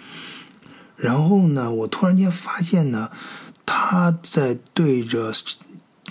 [0.95, 3.11] 然后呢，我突然间发现呢，
[3.65, 5.33] 他在对着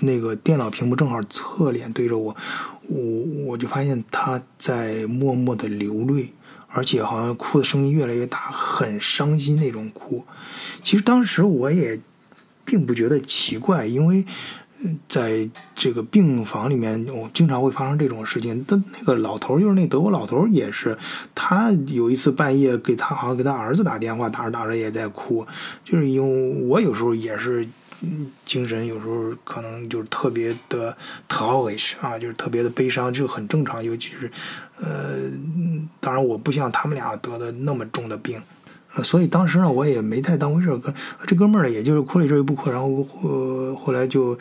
[0.01, 2.37] 那个电脑屏幕正好侧脸对着我，
[2.89, 3.01] 我
[3.47, 6.33] 我就发现他在默默的流泪，
[6.69, 10.25] 而且好像哭的声音越来越大，很伤心那种哭。
[10.83, 11.99] 其实当时我也
[12.65, 14.25] 并不觉得奇怪，因为。
[15.09, 18.65] 在这个病房里面，我经常会发生这种事情。
[18.67, 20.99] 但那个老头就是那德国老头也是，
[21.35, 25.47] 他有一次半夜给他好像给他儿子打电话，打着打着也在哭。
[25.85, 27.65] 就是因为我有时候也是，
[28.45, 30.97] 精神有时候可能就是特别的
[31.29, 33.85] t r a 啊，就是特别的悲伤，就很正常。
[33.85, 34.29] 尤其是，
[34.81, 35.31] 呃，
[36.01, 38.43] 当然我不像他们俩得的那么重的病，
[39.05, 40.81] 所以当时呢我也没太当回事儿。
[41.25, 44.37] 这哥们儿呢，也就是哭了一阵又不哭，然后后后来就。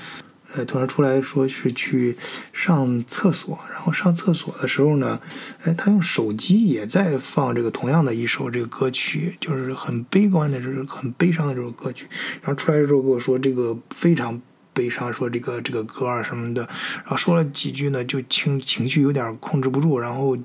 [0.53, 2.17] 呃，突然出来说是去
[2.51, 5.19] 上厕所，然后上厕所的时候呢，
[5.63, 12.05] 哎，他用手机也在放这个同样的一首这个歌曲，就是很悲观的，就是很悲伤的这首歌曲。
[12.41, 14.41] 然后出来之后跟我说这个非常
[14.73, 16.63] 悲伤，说这个这个歌啊什么的，
[16.95, 20.37] 然后说了几句呢，就情情绪有点控制不住，然后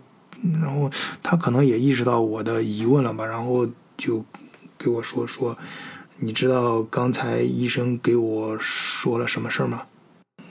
[0.62, 0.88] 然后
[1.22, 4.24] 他可能也意识到我的疑问了吧，然后就
[4.78, 5.58] 给我说说，
[6.18, 9.82] 你知道刚才医生给我说了什么事吗？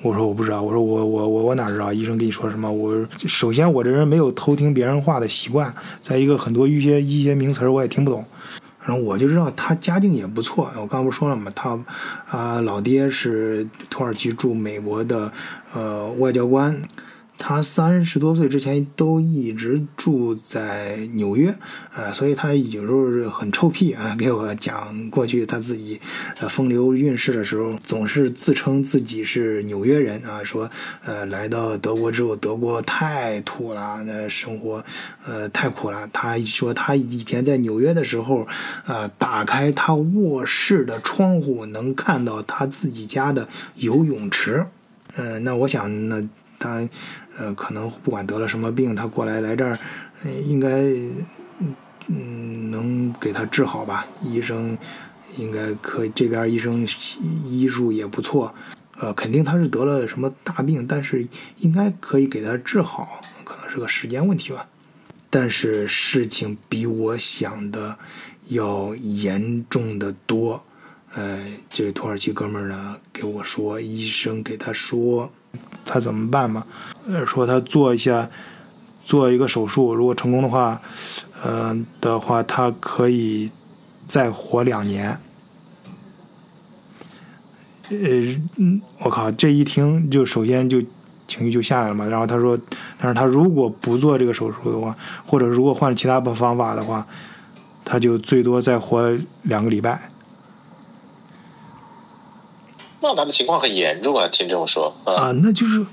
[0.05, 2.71] 我说我不知道，我说我我我我哪知道医生跟你说什么？
[2.71, 8.23] 我首先我这人没有偷听别人话的习惯，再一个很多一些一些名词我也听不懂，
[8.85, 10.69] 然后我就知道他家境也不错。
[10.79, 11.51] 我刚不说了吗？
[11.55, 11.79] 他
[12.27, 15.31] 啊老爹是土耳其驻美国的
[15.73, 16.79] 呃外交官。
[17.37, 21.53] 他三十多岁之前都一直住在纽约，
[21.93, 22.91] 呃，所以他有时
[23.23, 25.99] 候很臭屁啊，给我讲过去他自己
[26.39, 30.69] 呃风流韵事的时候，总是自称自己是纽约人啊，说
[31.03, 34.83] 呃来到德国之后，德国太土了，那生活
[35.25, 36.09] 呃太苦了。
[36.13, 38.47] 他说他以前在纽约的时候，
[38.85, 44.65] 呃，打开他卧室的窗户能看到他自己家的游泳池，
[45.15, 46.23] 嗯，那我想那
[46.59, 46.87] 他。
[47.37, 49.77] 呃，可能不管得了什么病，他过来来这儿，
[50.45, 50.85] 应该
[52.07, 54.07] 嗯能给他治好吧？
[54.23, 54.77] 医生
[55.35, 56.87] 应该可以，这边医生
[57.45, 58.55] 医术也不错，
[58.97, 61.27] 呃，肯定他是得了什么大病，但是
[61.57, 64.65] 应该可以给他治好，可能是个时间问题吧。
[65.29, 67.97] 但是事情比我想的
[68.47, 70.63] 要严重的多。
[71.13, 75.29] 呃，这个土耳其哥们儿呢，给我说，医生给他说。
[75.83, 76.65] 他怎么办嘛？
[77.07, 78.29] 呃，说他做一下，
[79.03, 80.81] 做一个手术，如果成功的话，
[81.43, 83.51] 呃的话，他可以
[84.07, 85.19] 再活两年。
[87.89, 87.97] 呃，
[88.55, 90.81] 嗯，我靠，这一听就首先就
[91.27, 92.05] 情绪就下来了嘛。
[92.07, 92.57] 然后他说，
[92.97, 97.05] 但是他如果不做这个手术的话，或者如果换其他的方法的话，
[97.83, 100.09] 他就最多再活两个礼拜。
[103.15, 104.27] 那的情况很严重啊！
[104.29, 105.85] 听这么说啊，那就是，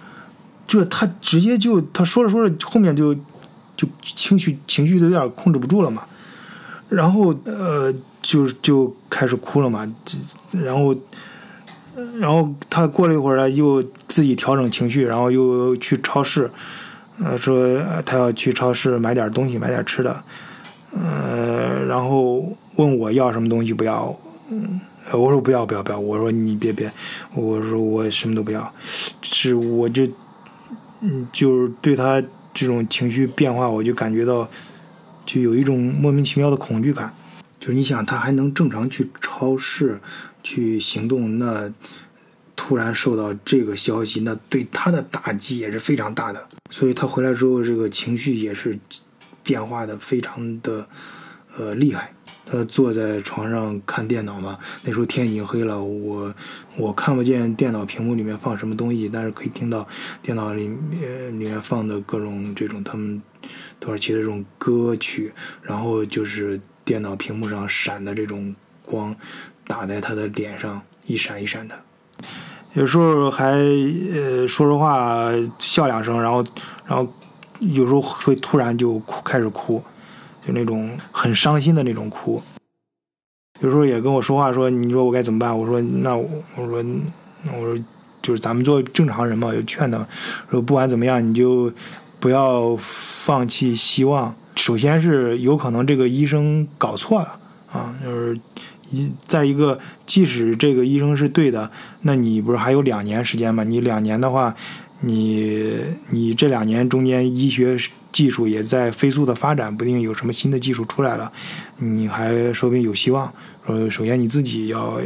[0.66, 3.14] 就他直接就他说着说着，后面就
[3.76, 6.06] 就情绪情绪都有点控制不住了嘛，
[6.88, 7.92] 然后呃，
[8.22, 9.86] 就就开始哭了嘛，
[10.52, 10.94] 然后
[12.18, 16.50] 然后他过了一会儿，又自己调整情绪，然后又去超市，
[17.22, 20.22] 呃，说他要去超市买点东西，买点吃的，
[20.92, 24.16] 呃，然后问我要什么东西不要，
[24.48, 24.80] 嗯。
[25.10, 26.92] 呃，我说不要不要不要，我说你别别，
[27.34, 28.72] 我说我什么都不要，
[29.22, 30.06] 是我就，
[31.00, 32.22] 嗯，就是对他
[32.54, 34.48] 这种情绪变化，我就感觉到，
[35.26, 37.12] 就有一种莫名其妙的恐惧感。
[37.58, 40.00] 就是你想，他还能正常去超市
[40.42, 41.72] 去行动，那
[42.56, 46.48] 突然受到这个消息，那对他的打击也是非常大的。
[46.70, 48.78] 所以他回来之后，这个情绪也是
[49.44, 50.86] 变化的非常的
[51.56, 52.12] 呃厉害。
[52.52, 56.34] 他坐在床上看电脑嘛，那时候天已经黑了，我
[56.76, 59.88] 我看不见电脑屏幕里面放什么东西，但是可以听到
[60.20, 63.22] 电脑里面里面放的各种这种他们
[63.80, 65.32] 土耳其的这种歌曲，
[65.62, 69.16] 然后就是电脑屏幕上闪的这种光，
[69.66, 71.74] 打在他的脸上一闪一闪的。
[72.74, 76.44] 有时候还呃说说话笑两声，然后
[76.84, 77.10] 然后
[77.60, 79.82] 有时候会突然就哭开始哭，
[80.46, 82.42] 就那种很伤心的那种哭。
[83.60, 85.56] 有时候也跟我说话说，你说我该怎么办？
[85.56, 86.26] 我说那我
[86.56, 86.84] 说
[87.46, 87.84] 我说
[88.20, 90.06] 就是咱们做正常人嘛，就劝他
[90.50, 91.72] 说不管怎么样你就
[92.18, 94.34] 不要放弃希望。
[94.56, 97.38] 首先是有可能这个医生搞错了
[97.70, 98.38] 啊，就是
[98.90, 101.70] 一再一个，即使这个医生是对的，
[102.02, 103.64] 那你不是还有两年时间吗？
[103.64, 104.54] 你两年的话，
[105.00, 105.74] 你
[106.10, 107.78] 你这两年中间医学
[108.12, 111.32] 技术也在飞速的发展，不定有什么新的技术出来了，
[111.78, 113.32] 你还说不定有希望。
[113.66, 115.00] 说首先你自己要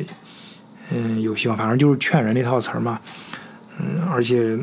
[0.93, 3.01] 嗯有希望，反正就是劝人那套词儿嘛，
[3.79, 4.59] 嗯，而且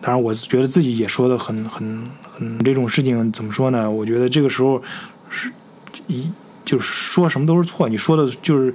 [0.00, 2.08] 当然我觉得自己也说的很很。
[2.34, 3.90] 很，这种事情怎么说呢？
[3.90, 4.82] 我觉得这个时候
[5.28, 5.52] 是
[6.06, 6.30] 一
[6.64, 7.86] 就是说什么都是错。
[7.86, 8.74] 你说的就是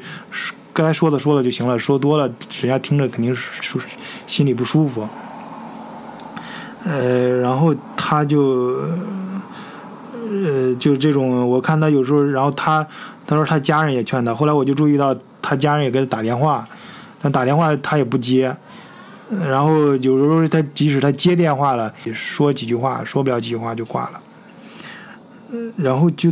[0.71, 2.31] 该说的说了就行了，说多了
[2.61, 3.79] 人家听着肯定是
[4.27, 5.09] 心里不舒服。
[6.83, 8.75] 呃，然后他就
[10.43, 12.87] 呃就这种，我看他有时候，然后他
[13.25, 16.67] 他说他家人也劝他，后来我就注意到他家人也给他打电话，
[17.21, 18.55] 但打电话他也不接。
[19.45, 24.21] 然后有时候他即使他接电话了，也说几句话，说不了几句话就挂了。
[25.75, 26.31] 然后就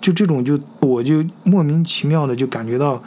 [0.00, 3.02] 就这种就我就莫名其妙的就感觉到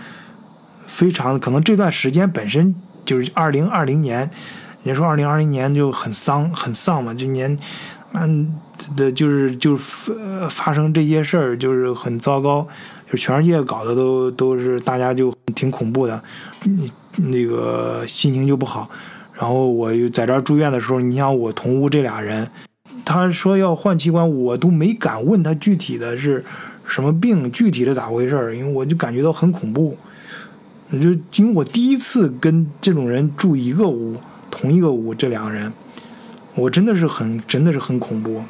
[0.88, 2.74] 非常可能这段时间本身
[3.06, 4.30] 就是二零二零年，
[4.84, 7.58] 你说二零二一年就很丧很丧嘛，这年
[8.14, 8.56] 嗯
[8.96, 10.14] 的就是就是
[10.50, 12.66] 发生这些事儿就是很糟糕，
[13.12, 16.24] 就全世界搞的都都是大家就挺恐怖的，
[16.64, 18.90] 你那个心情就不好。
[19.34, 22.50] 然后我又在这儿住院的时候，你想我同屋这俩人，
[23.04, 26.44] 他说要换器官，我都没敢问他具体的是
[26.88, 29.98] 什么病，具体的咋回事儿，因为我就感觉到很恐怖。
[30.92, 34.16] 就因为我第一次跟这种人住一个屋，
[34.52, 35.72] 同一个屋，这两个人，
[36.56, 38.44] 我真的是很真的是很恐怖。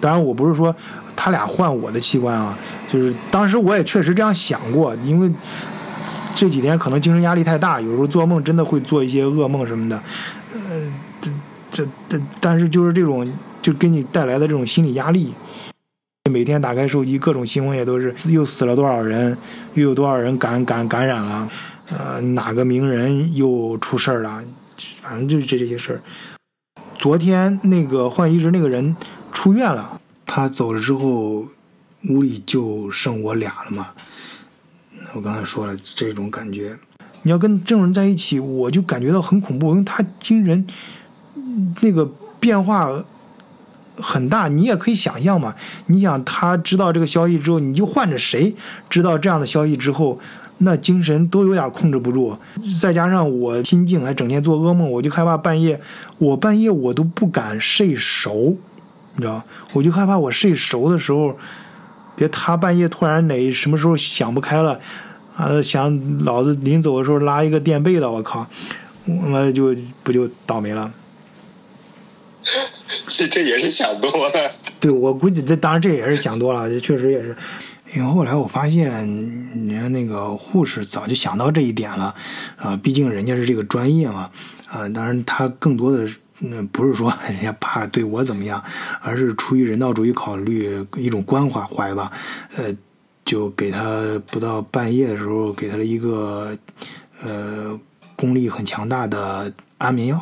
[0.00, 0.74] 当然，我不是说
[1.14, 2.58] 他俩换我的器官啊，
[2.90, 5.30] 就是当时我也确实这样想过，因为。
[6.32, 10.02] 这几天可能精神压力太大，有时候做梦真的会做一些噩梦什么的，
[10.70, 11.30] 呃，这
[11.70, 13.30] 这这，但是就是这种
[13.60, 15.34] 就给你带来的这种心理压力，
[16.30, 19.36] 每天打开手机，各种新闻也都是又死了多少人，
[19.74, 21.46] 又有多少人感感感染了，
[21.90, 24.42] 呃，哪个名人又出事儿了，
[25.10, 26.00] 反正就是这这些事儿。
[26.96, 28.94] 昨天那个换移植那个人
[29.32, 31.48] 出院了，他走了之后，
[32.08, 33.88] 屋里就剩我俩了嘛。
[35.12, 36.78] 我刚才说了这种感觉，
[37.22, 40.64] 你要跟这种人在一起，我就感觉到很恐怖，因为他精神
[41.80, 42.08] 那个
[42.38, 42.88] 变化
[43.96, 45.56] 很大，你也可以想象嘛。
[45.86, 48.54] 你想他知道这个消息之后，你就换着谁
[48.88, 50.20] 知道这样的消息之后，
[50.62, 52.36] 那精神都有点控制不住。
[52.80, 55.80] 再加上我心境还整天做噩梦，我就害怕半夜，
[56.18, 58.56] 我半夜我都不敢睡熟，
[59.14, 61.36] 你知道，我就害怕我睡熟的时候。
[62.16, 64.78] 别他半夜突然哪什么时候想不开了，
[65.34, 68.46] 啊，想老子临走的时候拉一个垫背的，我靠，
[69.06, 70.92] 我就不就倒霉了。
[73.08, 74.52] 这 这也是想多了。
[74.78, 77.34] 对，我估计这当然这也是想多了，确实也是。
[77.94, 82.14] 因为后来我发现，人家那个护士早就想到这一点了，
[82.56, 84.30] 啊，毕竟人家是这个专业嘛，
[84.66, 86.08] 啊，当然他更多的。
[86.42, 88.64] 那不是说 人家怕对我怎么样，
[89.02, 92.10] 而是出于人道主义考虑，一种关怀怀吧。
[92.56, 92.74] 呃，
[93.26, 96.56] 就给他不到半夜的时候，给他了一个
[97.22, 97.78] 呃
[98.16, 100.16] 功力很强大的安眠药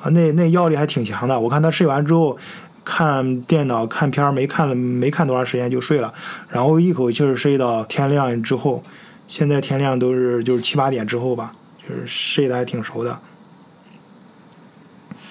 [0.00, 1.40] 啊，那那药力还挺强的。
[1.40, 2.38] 我看他睡完之后，
[2.84, 6.12] 看电脑看片没看了没看多长时间就睡了，
[6.48, 8.82] 然后一口气儿睡到天亮之后。
[9.26, 13.18] 现在天亮都是就是七八点之后吧，就是睡得还挺熟的。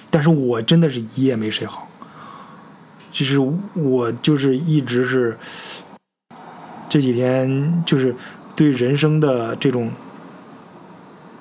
[0.09, 1.87] 但是我真的是一夜没睡好，
[3.11, 3.37] 其实
[3.75, 5.37] 我就是一直是
[6.89, 8.15] 这几天就是
[8.55, 9.91] 对人生的这种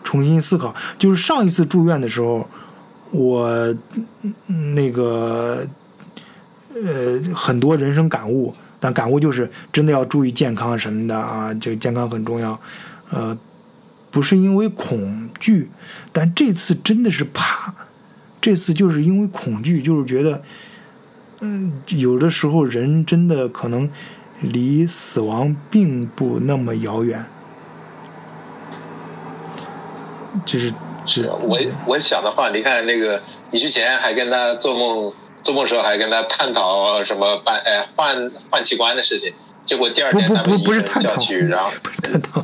[0.04, 0.74] 重新思考。
[0.98, 2.46] 就是上一次住院的时候，
[3.10, 3.74] 我
[4.74, 5.66] 那个
[6.75, 12.59] 呃很多人生感悟，但感悟就是真的要注意健康什么的啊，就健康很重要。
[13.11, 13.37] 呃，
[14.11, 15.70] 不是因为恐惧，
[16.12, 17.75] 但这次真的是怕。
[18.41, 20.43] 这次就是因为恐惧，就是觉得，
[21.43, 23.89] 嗯，有的时候人真的可能
[24.41, 27.25] 离死亡并不那么遥远。
[30.45, 30.75] 就是
[31.07, 35.12] 是我我想的话，你看那个，你之前还跟他做梦，
[35.43, 39.32] 做梦时候还跟他探讨什么办哎换换器官的事情，
[39.64, 41.70] 结果第二天他们医生叫去，然后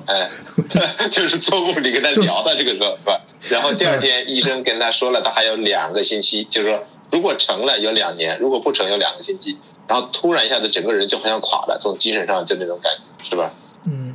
[0.07, 0.29] 哎，
[1.11, 3.21] 就是做梦里跟他聊到这个时候是吧？
[3.49, 9.57] 然后第二天医生跟他说了，他还有两个星期，就是说如果成了有两年，如果不成有两个星期。
[9.89, 13.51] 然后突然一下子整个人就好像垮了，从精神上就那种感觉，是吧？
[13.87, 14.15] 嗯，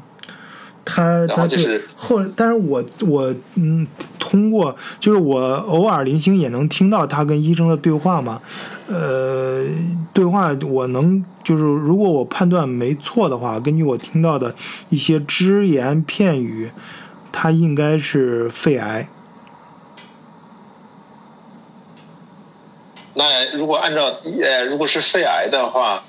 [0.86, 3.88] 他他就是后，但是我我嗯，
[4.20, 8.42] 通过就是我偶尔零星也能听到他跟医生的对话嘛，
[8.88, 9.66] 呃，
[10.14, 14.54] 对话我能就是如果我判断没错的话，根据我听到的
[14.90, 16.70] 一些只言片语，
[17.32, 19.08] 他应该是肺癌。
[23.16, 24.06] 那如果按照
[24.42, 26.04] 呃，如果是肺癌的话，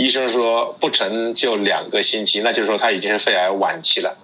[0.00, 4.16] 医生说不成就两个星期，那就是说他已经是肺癌晚期了，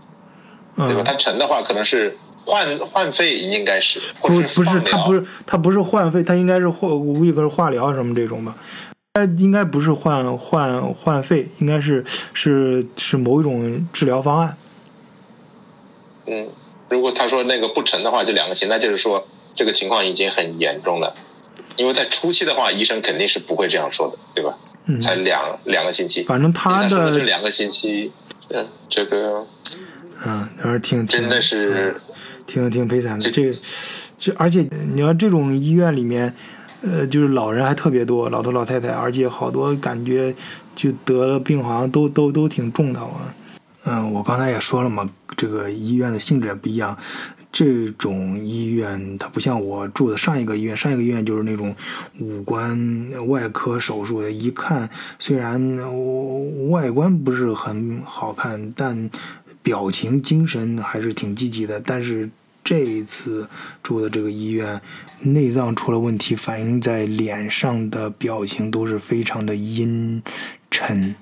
[0.74, 1.02] 对吧？
[1.04, 2.16] 他成的话，可能是
[2.46, 8.56] 换换肺，应该是不不是他不是他不是换肺，他应该是换我估计是化疗什么这种吧？
[9.12, 12.02] 他应该不是换换换肺，应该是
[12.32, 14.56] 是是某一种治疗方案。
[16.24, 16.48] 嗯，
[16.88, 21.12] 如果他说那个不成的话，就两个星，那就是说这个情况已经很严重了。
[21.76, 24.56] 因为在初期的话，医生肯定是不会这样说的，对吧？
[24.86, 28.12] 嗯，才两两个星期，反正他的这两个星期，
[28.50, 29.44] 嗯，这个，
[30.24, 32.00] 嗯，还是挺真的是
[32.46, 33.30] 挺挺悲惨的。
[33.30, 33.52] 这个，
[34.16, 34.64] 这而且
[34.94, 36.32] 你要这种医院里面，
[36.82, 40.32] 呃，就是老人还特别多，老头老太太，而且好多感觉
[40.76, 43.34] 就得了病，好像都都都挺重的啊。
[43.84, 46.96] 嗯，我刚才也说了嘛，这个医院的性质也不一样。
[47.58, 51.74] 这种医院它不像我住的上一个医院，上一个医院就是那种
[52.20, 52.78] 五官
[53.28, 55.58] 外科手术的，一看虽然
[56.68, 59.08] 外观不是很好看，但
[59.62, 61.80] 表情精神还是挺积极的。
[61.80, 62.28] 但是
[62.62, 63.48] 这一次
[63.82, 64.78] 住的这个医院，
[65.22, 70.22] 内脏出了问题，反映在脸上的表情都是非常的阴
[70.70, 71.16] 沉。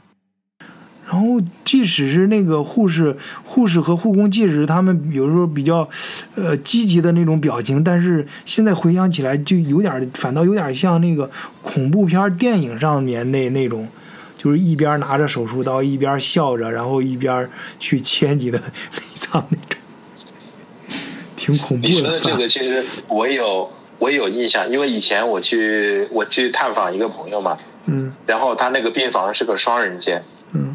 [1.15, 5.89] 然后，即使是那个护士、护士和护工，即使他们有时候比较，
[6.35, 11.31] 呃，积极的那种表情，但是现在回想起来，就有点，反倒有点像那个
[11.63, 13.89] 恐怖片电影上面那那种，
[14.37, 17.49] 就是一边拿着手术刀，一边笑着，然后一边
[17.79, 18.59] 去切你的
[18.99, 20.99] 内脏那种，
[21.37, 21.89] 挺恐怖的。
[21.89, 27.57] 你说的这个，其实我有我有印象，因为以前我去我去探访一个朋友嘛，
[27.87, 30.21] 嗯，然后他那个病房是个双人间。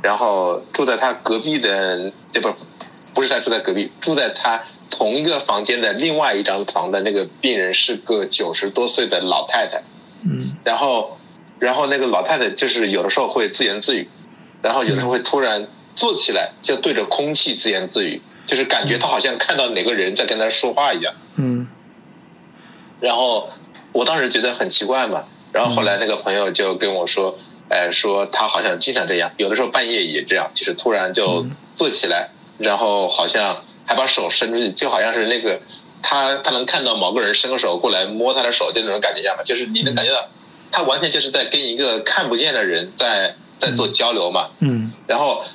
[0.03, 2.53] 然后住在他隔壁的，这不，
[3.13, 9.81] 不是他住在隔壁，住在他同一个房间的另外一张床的那个病人是个九十多岁的老太太。
[10.23, 10.55] 嗯。
[10.63, 11.17] 然后，
[11.59, 14.09] 然后那个老太太就是有的时候会自言自语，
[14.61, 21.13] 然后有的时候会突然坐起来就对着空气自言自语，就是感觉她好像看到哪个人在跟她说话一样。
[21.35, 21.67] 嗯。
[22.99, 23.49] 然后
[23.93, 25.23] 我当时觉得很奇怪嘛，
[25.53, 27.37] 然后后来那个朋友就跟我说。
[27.69, 31.45] 哎，说他好像经常这样，有的时候半夜也这样，就是突然就
[31.75, 35.61] 坐起来，然后好像还把手伸出去，就好像是那个
[36.01, 40.27] 他他能看到某个人伸个手过来摸他的手，就那种感觉一样嘛，就是你能感觉到
[40.71, 44.49] 他完全就是在跟一个看不见的人在在做交流嘛。
[44.59, 44.91] 嗯。
[45.05, 45.45] 然后，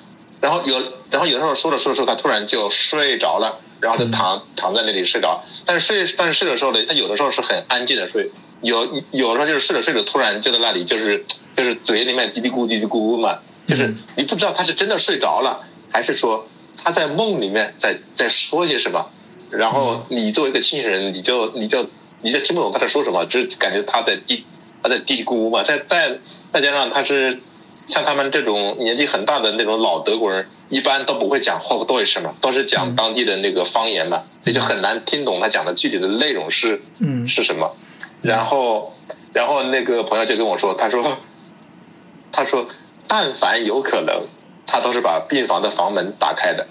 [0.40, 5.42] 然后有，然后有的时候说着说着说，他突然就睡着了，然后就躺躺在那里睡着。
[5.66, 11.24] 但是睡，但是睡的时候呢，他有的时候是很安静的睡，有有的时候就是睡着睡着突然就在那里就是。
[11.56, 16.46] 就是嘴里面嘀嘀咕嘀嘀咕咕嘛，就是你不知道他是真的睡着了，还是说
[16.82, 19.10] 他在梦里面在在说些什么，
[19.50, 21.86] 然后你作为一个清醒人，你就你就
[22.22, 24.44] 你就听不懂他在说什么，只是感觉他在嘀
[24.82, 25.62] 他在嘀嘀咕咕嘛。
[25.62, 26.18] 再再
[26.52, 27.40] 再加上他是
[27.86, 37.76] 像他们这种年纪很大的那种老德国人，一般都不会讲霍夫多什么，都是讲当地的那个方言嘛，所以就很难听懂他讲的具体的内容是嗯是什么。
[38.22, 38.92] 然后
[39.32, 41.16] 然后那个朋友就跟我说，他说。
[42.34, 42.66] 他说
[43.06, 44.22] ：“但凡有可能，
[44.66, 46.66] 他都是把病房的房门打开的，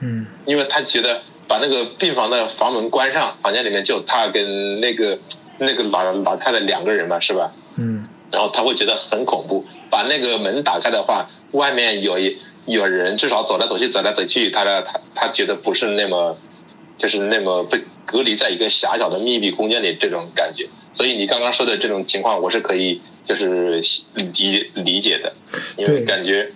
[0.00, 5.18] 嗯，因为他觉得把那个病房的房门关上，房间里面就他跟那个
[5.58, 7.50] 那个老老太太两个人嘛，是吧？
[7.76, 9.64] 嗯，然后他会觉得很恐怖。
[9.88, 16.36] 把那个门打开的话，外面有一有人至少走来走去，走来走去，他的他他觉得不是那么，
[17.00, 20.68] 就是那么被隔离在一个狭小的密闭空间里这种感觉。
[20.92, 23.80] 所以你刚刚说的这种情况，我是可以。”就是
[24.14, 25.32] 理理解的，
[25.76, 26.50] 因为感觉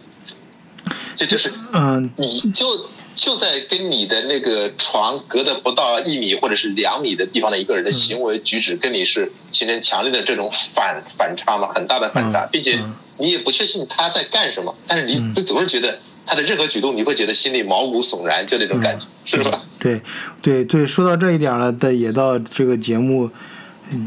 [1.15, 12.81] 这就是嗯，你就就在跟你的那个床隔的不到一米或者是两米的地方的一个人的行为举止，跟你是形成强烈的这种反反差嘛，很大的反差，并且
[13.19, 19.63] 你也不确信他在干什么，但是你总是觉得他的任何举动，你会觉得心里毛骨悚然，就那种感觉，是吧？
[19.79, 20.01] 对
[20.41, 23.31] 对对，说到这一点了，的也到这个节目。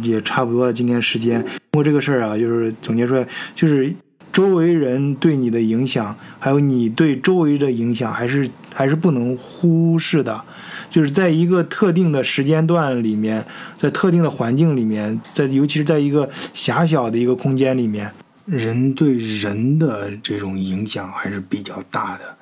[0.01, 3.93] 也差不多了，今天时间通过这个事儿啊，就是总结出来，就是
[4.33, 10.43] 周围人对你的影响，还有你对周围的影响，还是还是不能忽视的。
[10.89, 13.45] 就是在一个特定的时间段里面，
[13.77, 18.11] 在特定的环境里面，在尤其是在一个狭小的一个空间里面，
[18.47, 22.35] 人对人的这种影响还是比较大的。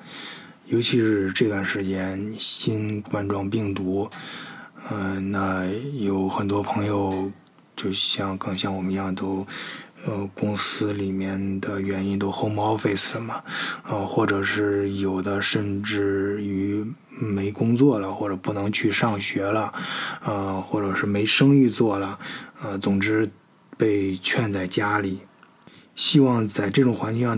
[0.66, 4.08] 尤其是这段时间新冠状病毒，
[4.90, 5.66] 嗯，那
[5.98, 7.30] 有很多朋友
[7.76, 9.46] 就像更像我们一样都。
[10.04, 13.42] 呃，公司里面的原因都 home office 了嘛，
[13.82, 19.72] 呃，或者是有的甚至于没工作了，或者不能去上学了，
[20.22, 22.16] 呃，或者是没生意做了，
[22.62, 23.28] 呃，总之
[23.76, 25.22] 被劝在家里。
[25.96, 27.34] 希望在这种环境下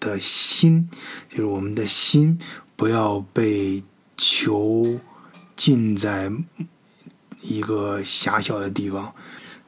[0.00, 0.88] 的心，
[1.30, 2.40] 就是我们的心，
[2.74, 3.82] 不要被
[4.16, 4.98] 囚
[5.54, 6.32] 禁在
[7.42, 9.14] 一个狭小的地方。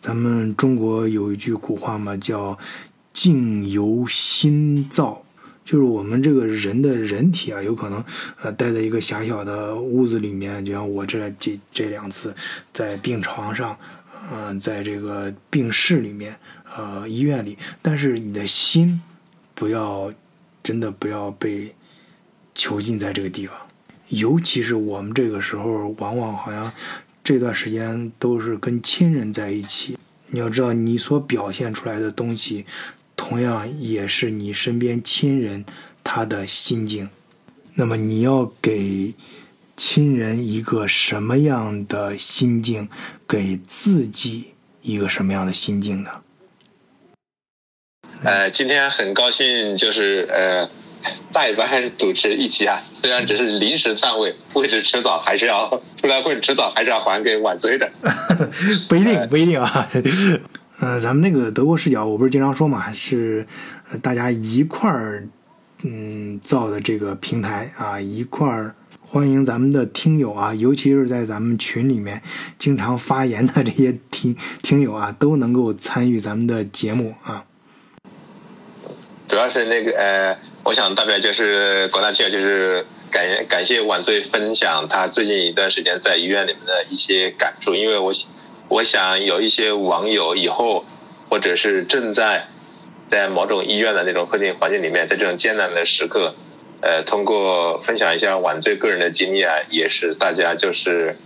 [0.01, 2.59] 咱们中国有一句古话嘛，叫
[3.13, 5.25] “境由心造”，
[5.65, 8.05] 就是我们这个人的人体啊，有可能
[8.41, 12.35] 呃待在一个狭小的屋子里面，就像我这这这两次
[12.73, 13.79] 在病床上，
[14.33, 16.37] 嗯，在这个病室里面，
[16.77, 19.01] 呃，医院里，但是你的心
[19.55, 20.13] 不要
[20.63, 21.75] 真的不要被
[22.55, 23.57] 囚禁在这个地方，
[24.09, 26.73] 尤其是我们这个时候，往往好像。
[27.23, 32.67] 这段时间都是跟亲人在一起，你要知道，你所表现出来的东西，
[33.17, 35.65] 同样也是你身边亲人
[36.03, 37.09] 他的心境。
[37.73, 39.15] 那么你要给
[39.75, 42.87] 亲人一个什么样的心境，
[43.27, 44.49] 给自己
[44.83, 46.11] 一个什么样的心境呢？
[48.25, 50.69] 呃，今天很高兴，就是呃。
[51.35, 51.69] 代班
[51.99, 55.69] 主持一期啊，虽然只是临时篡位，位置迟早还是要
[56.01, 57.87] 出来混，迟早还是要还给晚追的。
[58.89, 59.87] 不一定，不一定啊。
[60.81, 63.47] 呃，咱们那个德国视角，我不是经常说嘛，是
[64.01, 65.29] 大家一块儿
[65.83, 72.23] 嗯造的这个平台啊，一块儿欢迎咱们的听友啊，尤其是在咱们群里面
[72.59, 77.45] 经常发言的这些听听友啊，都能够参与咱们的节目啊。
[79.29, 80.39] 主要是那个呃。
[80.67, 88.11] 我想代表就是广大听友，就是感感谢晚醉分享他最近一段时间在医院里面的一些感触，因为我
[88.69, 90.87] 我想有一些网友以后
[91.29, 92.47] 或者是正在
[93.11, 96.35] 在某种医院的那种特定环境里面，在这种艰难的时刻，
[96.81, 101.19] 呃，通过分享一下晚醉个人的经历啊，也是大家就是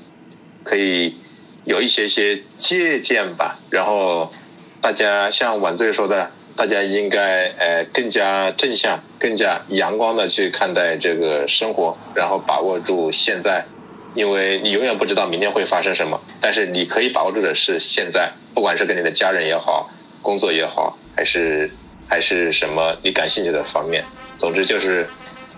[0.65, 1.15] 可以
[1.62, 3.61] 有一些些借鉴吧。
[3.70, 4.33] 然后
[4.81, 6.33] 大家像晚醉说的。
[6.59, 13.64] 大家应该呃更加正向、更加阳光的去看待这个生活，然后把握住现在，
[14.12, 16.20] 因为你永远不知道明天会发生什么。
[16.40, 19.89] 但是你可以把握住的是现在，不管是跟你的家人也好，
[20.20, 21.70] 工作也好，还是
[22.09, 24.05] 还是什么你感兴趣的方面，
[24.36, 25.09] 总之就是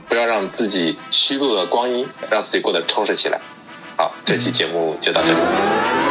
[0.07, 3.41] 不要让自己虚度了光阴，让自己过得充实起来。
[3.97, 6.10] 好，这期节目就到这里。